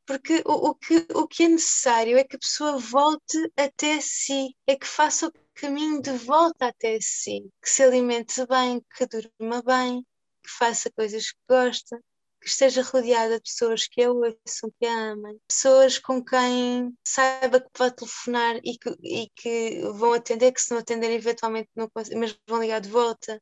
porque 0.06 0.42
o, 0.46 0.70
o, 0.70 0.76
que, 0.76 1.06
o 1.14 1.28
que 1.28 1.44
é 1.44 1.48
necessário 1.50 2.18
é 2.18 2.24
que 2.24 2.36
a 2.36 2.40
pessoa 2.40 2.78
volte 2.78 3.52
até 3.58 4.00
si, 4.02 4.56
é 4.68 4.76
que 4.76 4.88
faça 4.88 5.28
o 5.28 5.34
caminho 5.56 6.02
de 6.02 6.12
volta 6.12 6.68
até 6.68 6.98
si, 7.02 7.50
que 7.62 7.70
se 7.70 7.84
alimente 7.84 8.46
bem, 8.48 8.82
que 8.96 9.06
durma 9.06 9.62
bem, 9.62 10.04
que 10.44 10.50
faça 10.58 10.92
coisas 10.92 11.32
que 11.32 11.40
gosta, 11.50 12.00
que 12.48 12.52
esteja 12.52 12.82
rodeada 12.82 13.36
de 13.36 13.42
pessoas 13.42 13.88
que 13.88 14.02
a 14.02 14.10
ouçam, 14.10 14.72
que 14.80 14.86
a 14.86 15.12
amem, 15.12 15.38
pessoas 15.46 16.00
com 16.00 16.24
quem 16.24 16.98
saiba 17.06 17.60
que 17.60 17.68
vai 17.78 17.92
telefonar 17.92 18.56
e 18.64 18.78
que, 18.78 18.90
e 19.04 19.30
que 19.36 19.82
vão 19.94 20.14
atender, 20.14 20.54
que 20.54 20.62
se 20.62 20.72
não 20.72 20.78
atenderem 20.78 21.18
eventualmente 21.18 21.70
não 21.76 21.92
mas 22.16 22.40
vão 22.48 22.62
ligar 22.62 22.80
de 22.80 22.90
volta 22.90 23.42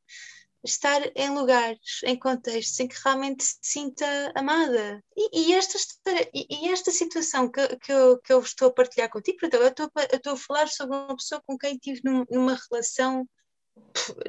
estar 0.64 1.00
em 1.14 1.30
lugares, 1.30 2.00
em 2.02 2.18
contextos 2.18 2.80
em 2.80 2.88
que 2.88 2.96
realmente 3.04 3.44
se 3.44 3.58
sinta 3.62 4.32
amada. 4.34 5.00
E, 5.16 5.50
e 5.50 5.54
esta, 5.54 5.78
e, 6.34 6.68
esta 6.68 6.90
situação 6.90 7.48
que, 7.48 7.76
que, 7.76 7.92
eu, 7.92 8.18
que 8.18 8.32
eu 8.32 8.40
estou 8.40 8.68
a 8.68 8.72
partilhar 8.72 9.08
contigo, 9.08 9.38
eu 9.40 9.68
estou, 9.68 9.88
eu 10.10 10.16
estou 10.16 10.32
a 10.32 10.36
falar 10.36 10.68
sobre 10.68 10.96
uma 10.96 11.16
pessoa 11.16 11.40
com 11.46 11.56
quem 11.56 11.78
tive 11.78 12.00
num, 12.04 12.24
numa 12.28 12.58
relação 12.68 13.24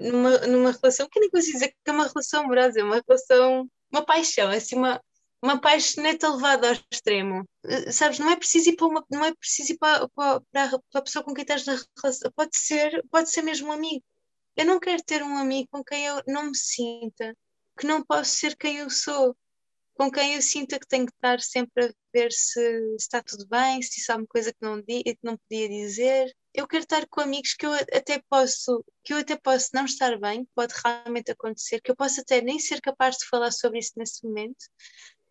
numa, 0.01 0.37
numa 0.47 0.71
relação, 0.71 1.07
que 1.09 1.19
nem 1.19 1.29
consigo 1.29 1.53
dizer 1.53 1.69
que 1.69 1.75
é 1.89 1.91
uma 1.91 2.07
relação 2.07 2.43
amorosa, 2.43 2.79
é 2.79 2.83
uma 2.83 3.01
relação, 3.07 3.69
uma 3.91 4.05
paixão, 4.05 4.49
assim, 4.49 4.75
uma, 4.75 5.01
uma 5.41 5.59
paixoneta 5.59 6.29
levada 6.33 6.69
ao 6.69 6.75
extremo. 6.91 7.47
Eh, 7.65 7.91
Sabes, 7.91 8.19
não 8.19 8.29
é 8.29 8.35
preciso 8.35 8.69
ir 8.69 8.75
para 8.75 8.87
uma, 8.87 9.05
não 9.09 9.25
é 9.25 9.33
preciso 9.35 9.77
para, 9.77 10.07
para, 10.09 10.41
para 10.51 10.79
a- 10.95 11.01
pessoa 11.01 11.23
com 11.23 11.33
quem 11.33 11.43
estás 11.43 11.65
na 11.65 11.77
relação, 12.01 12.31
pode 12.35 12.57
ser, 12.57 13.03
pode 13.11 13.29
ser 13.29 13.41
mesmo 13.41 13.69
um 13.69 13.71
amigo. 13.71 14.03
Eu 14.55 14.65
não 14.65 14.79
quero 14.79 15.01
ter 15.03 15.23
um 15.23 15.37
amigo 15.37 15.67
com 15.71 15.83
quem 15.83 16.05
eu 16.05 16.21
não 16.27 16.45
me 16.45 16.57
sinta, 16.57 17.35
que 17.79 17.85
não 17.85 18.03
posso 18.03 18.31
ser 18.35 18.55
quem 18.57 18.77
eu 18.77 18.89
sou, 18.89 19.35
com 19.95 20.11
quem 20.11 20.35
eu 20.35 20.41
sinta 20.41 20.79
que 20.79 20.87
tenho 20.87 21.05
que 21.05 21.13
estar 21.13 21.39
sempre 21.41 21.85
a 21.85 21.93
ver 22.13 22.31
se, 22.31 22.53
se 22.53 22.95
está 22.97 23.21
tudo 23.23 23.47
bem, 23.47 23.81
se 23.81 23.91
disse 23.97 24.11
alguma 24.11 24.27
coisa 24.27 24.51
que 24.51 24.59
não, 24.61 24.81
que 24.83 25.17
não 25.23 25.37
podia 25.37 25.69
dizer. 25.69 26.35
Eu 26.57 26.67
quero 26.67 26.81
estar 26.81 27.05
com 27.07 27.21
amigos 27.21 27.53
que 27.53 27.67
eu 27.67 27.71
até 27.71 28.19
posso, 28.27 28.83
que 29.03 29.13
eu 29.13 29.17
até 29.19 29.35
posso 29.37 29.69
não 29.75 29.85
estar 29.85 30.19
bem, 30.19 30.43
pode 30.55 30.73
realmente 30.83 31.29
acontecer, 31.29 31.79
que 31.79 31.91
eu 31.91 31.95
posso 31.95 32.19
até 32.21 32.41
nem 32.41 32.57
ser 32.57 32.81
capaz 32.81 33.15
de 33.17 33.27
falar 33.27 33.51
sobre 33.51 33.77
isso 33.77 33.91
nesse 33.95 34.25
momento, 34.25 34.65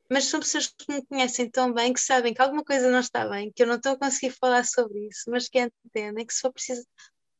mas 0.08 0.26
são 0.26 0.38
pessoas 0.38 0.68
que 0.68 0.86
me 0.88 1.04
conhecem 1.04 1.50
tão 1.50 1.72
bem 1.72 1.92
que 1.92 1.98
sabem 1.98 2.32
que 2.32 2.40
alguma 2.40 2.62
coisa 2.62 2.88
não 2.88 3.00
está 3.00 3.28
bem, 3.28 3.50
que 3.52 3.60
eu 3.60 3.66
não 3.66 3.74
estou 3.74 3.92
a 3.92 3.98
conseguir 3.98 4.36
falar 4.38 4.64
sobre 4.64 5.08
isso, 5.08 5.28
mas 5.28 5.48
que 5.48 5.58
entendem 5.58 6.24
que 6.24 6.32
se 6.32 6.42
for 6.42 6.52
preciso 6.52 6.86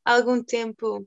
algum 0.06 0.42
tempo, 0.42 1.06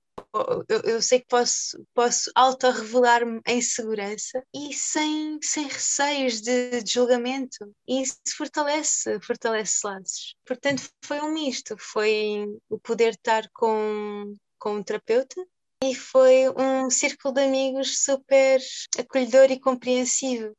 eu, 0.68 0.82
eu 0.84 1.02
sei 1.02 1.22
que 1.22 1.28
posso, 1.28 1.82
posso 1.94 2.30
auto-revelar-me 2.36 3.42
em 3.48 3.62
segurança 3.62 4.44
e 4.54 4.74
sem, 4.74 5.40
sem 5.42 5.68
receios 5.68 6.42
de, 6.42 6.84
de 6.84 6.92
julgamento. 6.92 7.74
E 7.88 8.02
isso 8.02 8.18
fortalece, 8.38 9.20
fortalece 9.22 9.80
laços. 9.84 10.36
Portanto, 10.46 10.84
foi 11.04 11.22
um 11.22 11.34
misto. 11.34 11.76
Foi 11.80 12.46
o 12.70 12.78
poder 12.78 13.14
estar 13.14 13.50
com, 13.54 14.36
com 14.60 14.76
um 14.76 14.84
terapeuta 14.84 15.42
e 15.84 15.96
foi 15.96 16.50
um 16.50 16.90
círculo 16.90 17.34
de 17.34 17.42
amigos 17.42 18.04
super 18.04 18.60
acolhedor 18.98 19.50
e 19.50 19.60
compreensivo. 19.60 20.54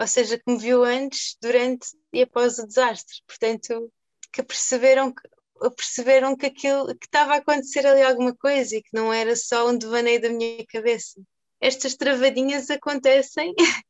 Ou 0.00 0.06
seja, 0.06 0.38
que 0.38 0.50
me 0.50 0.58
viu 0.58 0.84
antes, 0.84 1.36
durante 1.40 1.88
e 2.12 2.22
após 2.22 2.58
o 2.58 2.66
desastre. 2.66 3.16
Portanto, 3.26 3.92
que 4.32 4.42
perceberam 4.42 5.12
que 5.12 5.22
perceberam 5.76 6.36
que 6.36 6.46
aquilo 6.46 6.86
que 6.96 7.06
estava 7.06 7.34
a 7.34 7.36
acontecer 7.38 7.86
ali 7.86 8.02
alguma 8.02 8.34
coisa 8.34 8.76
e 8.76 8.82
que 8.82 8.90
não 8.92 9.12
era 9.12 9.34
só 9.36 9.68
um 9.68 9.76
devaneio 9.76 10.20
da 10.20 10.30
minha 10.30 10.64
cabeça. 10.66 11.20
Estas 11.60 11.96
travadinhas 11.96 12.70
acontecem, 12.70 13.54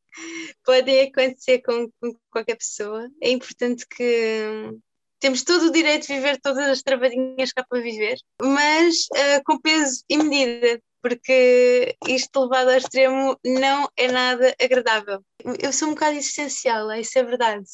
podem 0.65 1.01
acontecer 1.01 1.61
com, 1.61 1.89
com, 2.01 2.15
qualquer 2.31 2.55
pessoa. 2.55 3.09
É 3.21 3.29
importante 3.29 3.85
que 3.87 4.71
temos 5.19 5.43
todo 5.43 5.67
o 5.67 5.71
direito 5.71 6.07
de 6.07 6.13
viver 6.13 6.39
todas 6.41 6.67
as 6.67 6.81
travadinhas 6.81 7.51
cá 7.51 7.63
para 7.67 7.81
viver, 7.81 8.17
mas 8.41 9.07
uh, 9.13 9.43
com 9.45 9.59
peso 9.59 10.03
e 10.09 10.17
medida, 10.17 10.81
porque 11.01 11.95
isto 12.07 12.41
levado 12.41 12.69
ao 12.69 12.77
extremo 12.77 13.37
não 13.45 13.87
é 13.95 14.11
nada 14.11 14.55
agradável. 14.61 15.23
Eu 15.61 15.71
sou 15.71 15.89
um 15.89 15.91
bocado 15.91 16.17
existencial, 16.17 16.91
isso 16.93 17.19
é 17.19 17.23
verdade. 17.23 17.65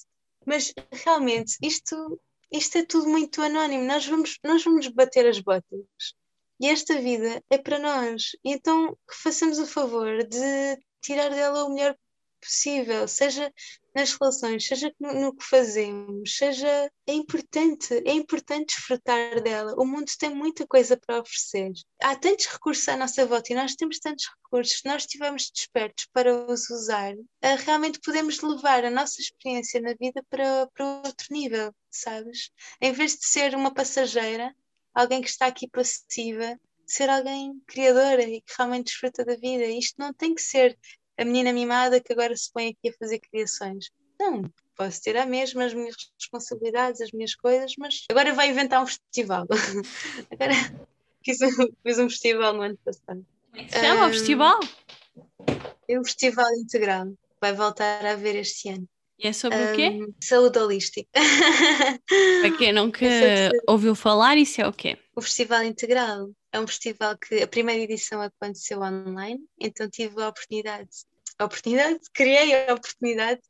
Mas 0.45 0.73
realmente 0.91 1.55
isto 1.61 2.19
isto 2.51 2.77
é 2.77 2.85
tudo 2.85 3.07
muito 3.09 3.41
anónimo, 3.41 3.83
nós 3.85 4.05
vamos, 4.05 4.37
nós 4.43 4.63
vamos 4.63 4.87
bater 4.87 5.27
as 5.27 5.39
botas. 5.39 5.85
E 6.59 6.67
esta 6.67 6.99
vida 7.01 7.43
é 7.49 7.57
para 7.57 7.79
nós. 7.79 8.31
Então 8.43 8.95
que 9.07 9.15
façamos 9.21 9.59
o 9.59 9.67
favor 9.67 10.23
de 10.23 10.79
tirar 11.01 11.29
dela 11.29 11.65
o 11.65 11.73
melhor 11.73 11.95
possível, 12.45 13.07
seja 13.07 13.51
nas 13.95 14.13
relações, 14.13 14.67
seja 14.67 14.93
no, 14.99 15.13
no, 15.13 15.35
que 15.35 15.45
fazemos, 15.45 16.35
seja 16.35 16.91
é 17.07 17.13
importante, 17.13 17.93
é 18.05 18.11
importante 18.11 18.75
desfrutar 18.75 19.41
dela. 19.41 19.73
O 19.77 19.85
mundo 19.85 20.11
tem 20.19 20.35
muita 20.35 20.67
coisa 20.67 20.97
para 20.97 21.21
oferecer. 21.21 21.71
Há 22.01 22.15
tantos 22.15 22.45
recursos 22.47 22.87
à 22.89 22.97
nossa 22.97 23.25
volta 23.25 23.53
e 23.53 23.55
nós 23.55 23.75
temos 23.75 23.99
tantos 23.99 24.25
recursos. 24.43 24.79
Se 24.79 24.85
nós 24.85 25.03
estivermos 25.03 25.49
despertos 25.49 26.07
para 26.11 26.51
os 26.51 26.69
usar, 26.69 27.13
realmente 27.63 27.99
podemos 28.01 28.41
levar 28.41 28.83
a 28.83 28.91
nossa 28.91 29.21
experiência 29.21 29.81
na 29.81 29.93
vida 29.93 30.21
para, 30.29 30.67
para 30.73 30.85
outro 30.85 31.27
nível, 31.31 31.73
sabes? 31.89 32.51
Em 32.81 32.91
vez 32.91 33.13
de 33.15 33.25
ser 33.25 33.55
uma 33.55 33.73
passageira, 33.73 34.53
alguém 34.93 35.21
que 35.21 35.29
está 35.29 35.47
aqui 35.47 35.69
passiva, 35.69 36.59
ser 36.85 37.09
alguém 37.09 37.61
criadora 37.65 38.23
e 38.23 38.41
que 38.41 38.53
realmente 38.57 38.87
desfruta 38.87 39.25
da 39.25 39.35
vida. 39.35 39.65
Isto 39.65 39.95
não 39.97 40.13
tem 40.13 40.35
que 40.35 40.41
ser 40.41 40.77
a 41.17 41.25
menina 41.25 41.53
mimada 41.53 41.99
que 41.99 42.13
agora 42.13 42.35
se 42.35 42.51
põe 42.51 42.69
aqui 42.69 42.89
a 42.89 42.97
fazer 42.99 43.19
criações. 43.19 43.89
Não, 44.19 44.43
posso 44.75 45.01
ter 45.01 45.17
a 45.17 45.25
mesma 45.25 45.65
as 45.65 45.73
minhas 45.73 45.95
responsabilidades, 46.19 47.01
as 47.01 47.11
minhas 47.11 47.35
coisas, 47.35 47.73
mas 47.77 48.03
agora 48.09 48.33
vai 48.33 48.49
inventar 48.49 48.81
um 48.81 48.87
festival. 48.87 49.45
agora 50.31 50.53
fiz 51.23 51.41
um, 51.41 51.67
fiz 51.83 51.99
um 51.99 52.09
festival 52.09 52.53
no 52.53 52.61
ano 52.61 52.77
passado. 52.83 53.25
Como 53.51 53.65
é 53.65 53.67
se 53.69 53.79
chama 53.79 54.05
um, 54.05 54.09
o 54.09 54.13
festival? 54.13 54.59
É 55.87 55.99
o 55.99 56.03
Festival 56.03 56.51
Integral. 56.55 57.13
Vai 57.39 57.53
voltar 57.53 58.05
a 58.05 58.11
haver 58.11 58.35
este 58.35 58.69
ano. 58.69 58.87
E 59.17 59.27
é 59.27 59.33
sobre 59.33 59.57
um, 59.57 59.71
o 59.71 59.75
quê? 59.75 60.13
Saúde 60.21 60.59
holística. 60.59 61.07
Para 61.13 62.57
quem 62.57 62.73
nunca 62.73 63.05
ouviu 63.67 63.95
falar, 63.95 64.37
isso 64.37 64.61
é 64.61 64.67
o 64.67 64.73
quê? 64.73 64.97
O 65.15 65.21
Festival 65.21 65.63
Integral 65.63 66.31
é 66.55 66.59
um 66.59 66.67
festival 66.67 67.17
que 67.17 67.43
a 67.43 67.47
primeira 67.47 67.83
edição 67.83 68.21
aconteceu 68.21 68.79
online, 68.79 69.43
então 69.59 69.89
tive 69.89 70.21
a 70.21 70.29
oportunidade, 70.29 70.89
a 71.37 71.45
oportunidade, 71.45 71.99
criei 72.13 72.69
a 72.69 72.73
oportunidade 72.73 73.41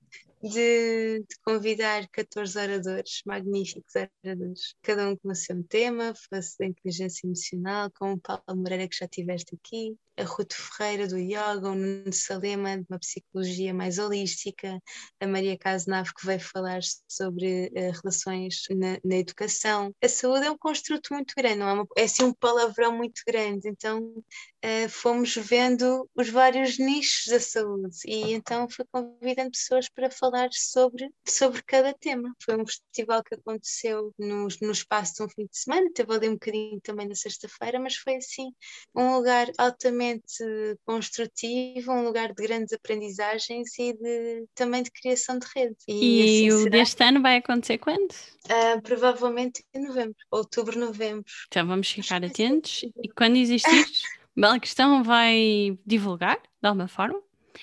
de, 0.45 1.19
de, 1.27 1.39
convidar 1.43 2.07
14 2.09 2.57
oradores, 2.57 3.21
magníficos 3.25 3.93
oradores, 4.23 4.75
cada 4.83 5.09
um 5.09 5.17
com 5.17 5.29
o 5.29 5.35
seu 5.35 5.63
tema, 5.63 6.13
fosse 6.13 6.57
da 6.59 6.65
inteligência 6.67 7.25
emocional, 7.25 7.91
como 7.91 8.13
o 8.13 8.19
Paulo 8.19 8.43
Moreira 8.55 8.87
que 8.87 8.97
já 8.97 9.07
tiveste 9.07 9.55
aqui, 9.55 9.97
a 10.17 10.23
Ruth 10.23 10.53
Ferreira 10.53 11.07
do 11.07 11.17
Yoga, 11.17 11.71
o 11.71 11.75
Nuno 11.75 12.13
Salema 12.13 12.77
de 12.77 12.85
uma 12.89 12.99
psicologia 12.99 13.73
mais 13.73 13.97
holística, 13.97 14.79
a 15.19 15.27
Maria 15.27 15.57
Casenave 15.57 16.13
que 16.13 16.25
veio 16.25 16.39
falar 16.39 16.79
sobre 17.07 17.67
uh, 17.67 18.01
relações 18.01 18.63
na, 18.69 18.97
na, 19.03 19.15
educação. 19.17 19.93
A 20.01 20.07
saúde 20.07 20.45
é 20.45 20.51
um 20.51 20.57
construto 20.57 21.13
muito 21.13 21.33
grande, 21.35 21.57
não 21.57 21.67
é, 21.67 21.73
uma, 21.73 21.87
é 21.97 22.03
assim 22.03 22.23
um 22.23 22.33
palavrão 22.33 22.95
muito 22.95 23.21
grande, 23.27 23.67
então 23.67 23.99
uh, 23.99 24.89
fomos 24.89 25.35
vendo 25.35 26.09
os 26.15 26.29
vários 26.29 26.77
nichos 26.77 27.31
da 27.31 27.39
saúde 27.39 27.97
e 28.05 28.33
então 28.33 28.69
fui 28.69 28.85
convidando 28.91 29.51
pessoas 29.51 29.89
para 29.89 30.09
falar 30.09 30.34
sobre, 30.51 31.09
sobre 31.25 31.61
cada 31.63 31.93
tema. 31.93 32.33
Foi 32.43 32.55
um 32.55 32.65
festival 32.65 33.23
que 33.23 33.35
aconteceu 33.35 34.13
no, 34.17 34.47
no 34.61 34.71
espaço 34.71 35.15
de 35.15 35.23
um 35.23 35.29
fim 35.29 35.45
de 35.45 35.57
semana, 35.57 35.89
teve 35.93 36.13
ali 36.13 36.29
um 36.29 36.33
bocadinho 36.33 36.79
também 36.81 37.07
na 37.07 37.15
sexta-feira, 37.15 37.79
mas 37.79 37.95
foi 37.95 38.15
assim 38.15 38.51
um 38.95 39.15
lugar 39.15 39.49
altamente 39.57 40.43
construtivo, 40.85 41.91
um 41.91 42.03
lugar 42.03 42.33
de 42.33 42.43
grandes 42.43 42.73
aprendizagens 42.73 43.77
e 43.79 43.93
de, 43.93 44.45
também 44.53 44.83
de 44.83 44.91
criação 44.91 45.37
de 45.39 45.47
rede. 45.55 45.75
E, 45.87 46.43
e 46.43 46.49
assim 46.49 46.63
o 46.63 46.69
deste 46.69 47.03
ano 47.03 47.21
vai 47.21 47.37
acontecer 47.37 47.77
quando? 47.77 48.11
Uh, 48.45 48.81
provavelmente 48.81 49.63
em 49.73 49.81
novembro, 49.81 50.15
outubro, 50.31 50.79
novembro. 50.79 51.25
Então 51.47 51.65
vamos 51.67 51.89
ficar 51.89 52.23
atentos 52.23 52.83
e 52.83 53.09
quando 53.09 53.37
existir, 53.37 53.69
Bela 54.35 54.59
Questão 54.59 55.03
vai 55.03 55.77
divulgar 55.85 56.37
de 56.37 56.67
alguma 56.67 56.87
forma. 56.87 57.21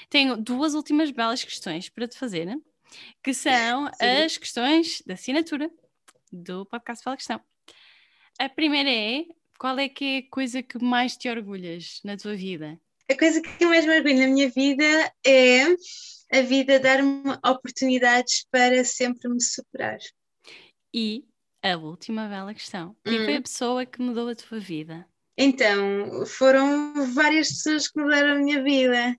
Tenho 0.09 0.37
duas 0.37 0.75
últimas 0.75 1.11
belas 1.11 1.43
questões 1.45 1.89
para 1.89 2.09
te 2.09 2.19
fazer, 2.19 2.45
né? 2.45 2.57
que 3.23 3.33
são 3.33 3.87
Sim. 3.87 4.07
as 4.25 4.37
questões 4.37 5.03
da 5.07 5.15
assinatura 5.15 5.71
do 6.31 6.67
podcast 6.67 7.05
Bela 7.05 7.17
Questão. 7.17 7.41
A 8.39 8.49
primeira 8.49 8.91
é 8.91 9.25
qual 9.59 9.79
é 9.79 9.89
que 9.89 10.05
é 10.05 10.19
a 10.19 10.31
coisa 10.31 10.63
que 10.63 10.83
mais 10.83 11.17
te 11.17 11.29
orgulhas 11.29 12.01
na 12.05 12.17
tua 12.17 12.35
vida? 12.35 12.81
A 13.11 13.17
coisa 13.17 13.41
que 13.41 13.67
mais 13.67 13.85
me 13.87 13.97
orgulha 13.97 14.27
na 14.27 14.33
minha 14.33 14.51
vida 14.51 14.85
é 15.25 15.63
a 16.33 16.43
vida 16.43 16.81
dar-me 16.81 17.23
oportunidades 17.47 18.47
para 18.51 18.85
sempre 18.85 19.29
me 19.29 19.43
superar. 19.43 19.99
E 20.93 21.25
a 21.63 21.77
última 21.77 22.29
bela 22.29 22.55
questão: 22.55 22.97
quem 23.05 23.21
hum. 23.21 23.25
foi 23.25 23.35
a 23.35 23.37
Uhum. 23.37 23.43
pessoa 23.43 23.87
que 23.87 24.01
mudou 24.01 24.29
a 24.29 24.35
tua 24.35 24.59
vida? 24.59 25.07
Então, 25.37 26.27
foram 26.27 27.13
várias 27.15 27.49
pessoas 27.49 27.89
que 27.89 28.01
mudaram 28.01 28.33
a 28.33 28.39
minha 28.39 28.63
vida. 28.63 29.17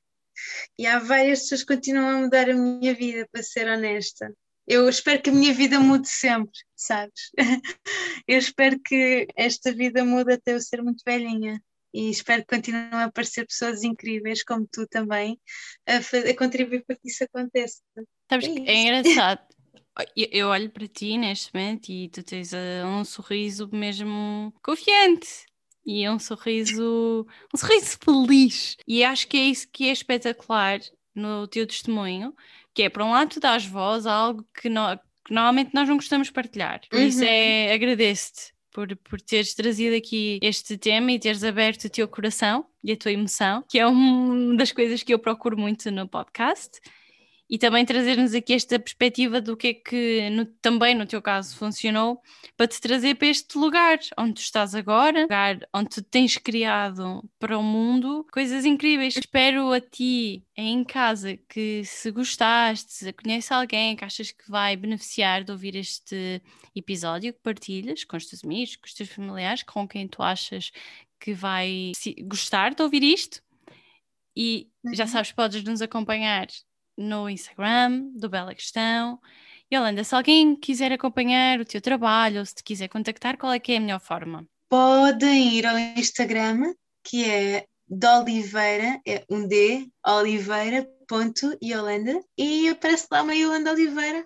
E 0.78 0.86
há 0.86 1.00
várias 1.00 1.42
pessoas 1.42 1.64
que 1.64 1.76
continuam 1.76 2.10
a 2.10 2.22
mudar 2.22 2.50
a 2.50 2.54
minha 2.54 2.94
vida, 2.94 3.28
para 3.32 3.44
ser 3.44 3.68
honesta. 3.68 4.34
Eu 4.68 4.88
espero 4.88 5.22
que 5.22 5.30
a 5.30 5.34
minha 5.34 5.54
vida 5.54 5.80
mude 5.80 6.08
sempre, 6.08 6.58
sabes? 6.76 7.32
Eu 8.28 8.38
espero 8.38 8.80
que 8.80 9.28
esta 9.36 9.74
vida 9.74 10.06
mude 10.06 10.34
até 10.34 10.54
eu 10.54 10.62
ser 10.62 10.82
muito 10.82 11.04
velhinha. 11.06 11.62
E 11.94 12.10
espero 12.10 12.42
que 12.42 12.56
continuem 12.56 12.88
a 12.92 13.04
aparecer 13.04 13.46
pessoas 13.46 13.84
incríveis, 13.84 14.44
como 14.44 14.66
tu 14.72 14.88
também, 14.88 15.38
a, 15.86 15.98
a 15.98 16.38
contribuir 16.38 16.86
para 16.86 16.96
que 16.96 17.10
isso 17.10 17.26
aconteça. 17.26 17.82
Sabes 18.30 18.48
que 18.48 18.60
é 18.62 18.76
engraçado. 18.76 19.42
Eu, 20.16 20.28
eu 20.32 20.48
olho 20.48 20.72
para 20.72 20.88
ti 20.88 21.20
neste 21.20 21.54
momento 21.54 21.90
e 21.90 22.10
tu 22.10 22.24
tens 22.24 22.52
uh, 22.52 22.84
um 22.84 23.06
sorriso 23.06 23.70
mesmo 23.72 24.52
confiante 24.64 25.46
e 25.86 26.04
é 26.04 26.12
um 26.12 26.20
sorriso, 26.20 27.28
um 27.54 27.58
sorriso 27.58 27.98
feliz. 28.04 28.78
E 28.88 29.04
acho 29.04 29.28
que 29.28 29.38
é 29.38 29.46
isso 29.46 29.68
que 29.72 29.90
é 29.90 29.92
espetacular 29.92 30.80
no 31.14 31.48
teu 31.48 31.68
testemunho, 31.68 32.34
que 32.74 32.84
é, 32.84 32.90
por 32.90 33.04
um 33.04 33.12
lado, 33.12 33.32
tu 33.32 33.40
dás 33.40 33.66
voz 33.66 34.06
a 34.06 34.14
algo 34.14 34.46
que, 34.60 34.70
no, 34.70 34.98
que 35.26 35.34
normalmente 35.34 35.72
nós 35.74 35.88
não 35.88 35.96
gostamos 35.96 36.28
de 36.28 36.34
partilhar. 36.34 36.82
Por 36.90 37.00
uhum. 37.00 37.06
isso 37.06 37.24
é, 37.24 37.74
agradeço-te 37.74 38.54
por, 38.72 38.96
por 38.98 39.22
teres 39.22 39.54
trazido 39.54 39.96
aqui 39.96 40.40
este 40.42 40.78
tema 40.78 41.12
e 41.12 41.20
teres 41.20 41.44
aberto 41.44 41.86
o 41.86 41.90
teu 41.90 42.08
coração 42.08 42.66
e 42.84 42.92
a 42.92 42.98
tua 42.98 43.12
emoção, 43.12 43.64
que 43.70 43.78
é 43.80 43.86
uma 43.86 44.56
das 44.58 44.72
coisas 44.72 45.04
que 45.04 45.14
eu 45.14 45.20
procuro 45.20 45.58
muito 45.58 45.90
no 45.92 46.08
podcast 46.08 46.82
e 47.54 47.58
também 47.60 47.86
trazer-nos 47.86 48.34
aqui 48.34 48.52
esta 48.52 48.80
perspectiva 48.80 49.40
do 49.40 49.56
que 49.56 49.68
é 49.68 49.74
que 49.76 50.28
no, 50.32 50.44
também 50.44 50.96
no 50.96 51.06
teu 51.06 51.22
caso 51.22 51.56
funcionou 51.56 52.20
para 52.58 52.68
te 52.68 52.82
trazer 52.82 53.14
para 53.14 53.28
este 53.28 53.60
lugar 53.60 54.00
onde 54.18 54.34
tu 54.34 54.42
estás 54.42 54.74
agora, 54.74 55.22
lugar 55.22 55.60
onde 55.72 55.90
tu 55.90 56.02
tens 56.02 56.36
criado 56.36 57.24
para 57.38 57.56
o 57.56 57.62
mundo 57.62 58.26
coisas 58.34 58.66
incríveis. 58.66 59.18
Espero 59.18 59.72
a 59.72 59.80
ti 59.80 60.44
em 60.58 60.84
casa 60.84 61.38
que 61.48 61.86
se 61.86 62.10
gostaste, 62.10 62.92
se 62.92 63.14
conheces 63.14 63.52
alguém 63.52 63.96
que 63.96 64.04
achas 64.04 64.32
que 64.32 64.50
vai 64.50 64.76
beneficiar 64.76 65.44
de 65.44 65.52
ouvir 65.52 65.76
este 65.76 66.42
episódio, 66.76 67.34
que 67.34 67.40
partilhas 67.44 68.04
com 68.04 68.18
os 68.18 68.26
teus 68.26 68.44
amigos, 68.44 68.78
com 68.78 68.88
os 68.88 68.96
teus 68.96 69.10
familiares, 69.10 69.62
com 69.62 69.88
quem 69.88 70.08
tu 70.08 70.24
achas 70.24 70.72
que 71.20 71.36
vai 71.36 71.92
gostar 72.24 72.74
de 72.74 72.82
ouvir 72.82 73.04
isto. 73.04 73.44
E 74.36 74.72
já 74.92 75.04
uhum. 75.04 75.10
sabes, 75.12 75.32
podes 75.32 75.64
nos 75.64 75.84
acompanhar 75.84 76.48
no 76.98 77.30
Instagram 77.30 78.10
do 78.16 78.30
Bela 78.30 78.56
Questão. 78.56 79.20
Yolanda, 79.74 80.04
se 80.04 80.14
alguém 80.14 80.56
quiser 80.56 80.92
acompanhar 80.92 81.60
o 81.60 81.66
teu 81.66 81.82
trabalho 81.82 82.40
ou 82.40 82.46
se 82.46 82.54
te 82.56 82.64
quiser 82.64 82.88
contactar, 82.88 83.38
qual 83.38 83.54
é 83.54 83.60
que 83.60 83.72
é 83.72 83.78
a 83.78 83.80
melhor 83.80 84.00
forma? 84.00 84.48
Podem 84.70 85.54
ir 85.54 85.66
ao 85.66 85.78
Instagram, 85.78 86.74
que 87.04 87.26
é 87.26 87.66
de 87.88 88.08
Oliveira, 88.08 89.00
é 89.06 89.24
um 89.30 89.48
D, 89.48 89.88
Oliveira.Yolanda, 90.06 92.20
e 92.38 92.70
aparece 92.70 93.08
lá 93.12 93.22
uma 93.22 93.36
Yolanda 93.36 93.72
Oliveira. 93.72 94.26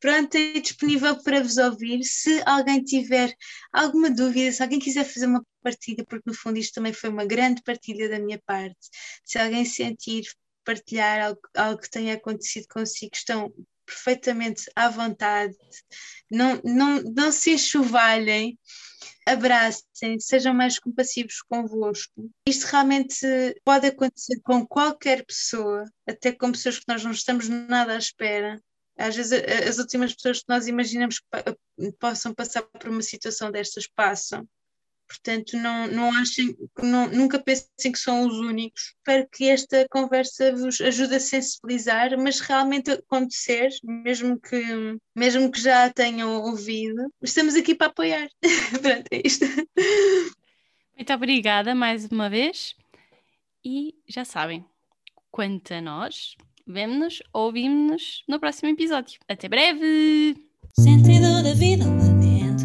Pronto, 0.00 0.34
é 0.36 0.60
disponível 0.60 1.22
para 1.22 1.42
vos 1.42 1.56
ouvir. 1.56 2.02
Se 2.04 2.42
alguém 2.46 2.82
tiver 2.82 3.34
alguma 3.72 4.10
dúvida, 4.10 4.52
se 4.52 4.62
alguém 4.62 4.78
quiser 4.78 5.04
fazer 5.04 5.26
uma 5.26 5.44
partilha, 5.62 6.04
porque 6.08 6.28
no 6.28 6.34
fundo 6.34 6.58
isto 6.58 6.74
também 6.74 6.92
foi 6.92 7.10
uma 7.10 7.24
grande 7.24 7.62
partilha 7.62 8.08
da 8.08 8.18
minha 8.18 8.40
parte, 8.46 8.76
se 9.24 9.38
alguém 9.38 9.64
sentir 9.64 10.24
partilhar 10.66 11.20
algo, 11.28 11.40
algo 11.56 11.80
que 11.80 11.90
tenha 11.90 12.14
acontecido 12.14 12.66
consigo, 12.68 13.12
estão 13.14 13.54
perfeitamente 13.86 14.64
à 14.74 14.88
vontade, 14.88 15.56
não, 16.30 16.60
não, 16.64 17.02
não 17.02 17.30
se 17.32 17.52
enxovalhem, 17.52 18.58
abracem, 19.24 20.18
sejam 20.18 20.52
mais 20.52 20.78
compassivos 20.78 21.40
convosco. 21.48 22.28
Isto 22.48 22.64
realmente 22.64 23.16
pode 23.64 23.86
acontecer 23.86 24.40
com 24.42 24.66
qualquer 24.66 25.24
pessoa, 25.24 25.84
até 26.06 26.32
com 26.32 26.50
pessoas 26.50 26.78
que 26.78 26.84
nós 26.88 27.04
não 27.04 27.12
estamos 27.12 27.48
nada 27.48 27.94
à 27.94 27.98
espera. 27.98 28.60
Às 28.98 29.14
vezes 29.14 29.32
as 29.68 29.78
últimas 29.78 30.14
pessoas 30.14 30.38
que 30.40 30.48
nós 30.48 30.66
imaginamos 30.66 31.20
que 31.20 31.92
possam 32.00 32.34
passar 32.34 32.62
por 32.62 32.88
uma 32.90 33.02
situação 33.02 33.50
destas 33.50 33.86
passam. 33.86 34.48
Portanto, 35.06 35.56
não, 35.56 35.86
não 35.86 36.10
achem, 36.16 36.56
não, 36.82 37.08
nunca 37.08 37.38
pensem 37.38 37.92
que 37.92 37.98
são 37.98 38.26
os 38.26 38.36
únicos. 38.38 38.94
Espero 38.98 39.28
que 39.30 39.48
esta 39.48 39.86
conversa 39.88 40.52
vos 40.52 40.80
ajude 40.80 41.14
a 41.14 41.20
sensibilizar, 41.20 42.18
mas 42.18 42.40
realmente 42.40 42.90
acontecer, 42.90 43.70
mesmo 43.84 44.40
que, 44.40 44.62
mesmo 45.14 45.50
que 45.50 45.60
já 45.60 45.88
tenham 45.90 46.42
ouvido, 46.42 47.12
estamos 47.22 47.54
aqui 47.54 47.74
para 47.74 47.86
apoiar. 47.86 48.28
Pronto, 48.82 49.06
é 49.10 49.22
isto. 49.24 49.46
Muito 50.96 51.12
obrigada 51.12 51.74
mais 51.74 52.06
uma 52.06 52.28
vez. 52.28 52.74
E 53.64 53.94
já 54.08 54.24
sabem, 54.24 54.64
quanto 55.30 55.74
a 55.74 55.80
nós, 55.80 56.36
vemo-nos, 56.66 57.22
ouvimos-nos 57.32 58.24
no 58.28 58.40
próximo 58.40 58.70
episódio. 58.70 59.18
Até 59.28 59.48
breve! 59.48 60.36
Sentido 60.78 61.42
da 61.42 61.54
vida, 61.54 61.84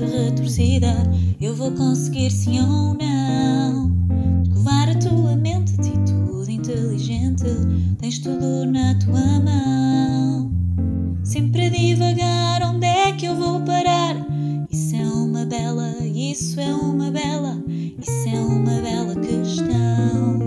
cabeça 0.02 0.06
retorcida, 0.06 0.94
eu 1.40 1.56
vou 1.56 1.72
conseguir 1.72 2.32
sim 2.32 2.60
ou 2.60 2.94
não. 2.94 3.92
Escovar 4.44 4.90
a 4.90 4.96
tua 4.96 5.36
mente, 5.36 5.74
atitude 5.76 6.52
inteligente, 6.52 7.46
tens 8.00 8.20
tudo 8.20 8.66
na 8.66 8.96
tua 8.96 9.40
mão. 9.40 10.52
Sempre 11.24 11.68
a 11.68 11.70
divagar, 11.70 12.64
onde 12.64 12.88
é 12.88 13.12
que 13.12 13.26
eu 13.26 13.36
vou 13.36 13.62
parar? 13.62 14.16
Isso 14.70 14.96
é 14.96 15.06
uma 15.06 15.46
bela, 15.46 15.96
isso 16.04 16.60
é 16.60 16.74
uma 16.74 17.12
bela, 17.12 17.64
isso 17.68 18.30
é 18.30 18.40
uma 18.40 18.82
bela 18.82 19.16
questão. 19.16 20.41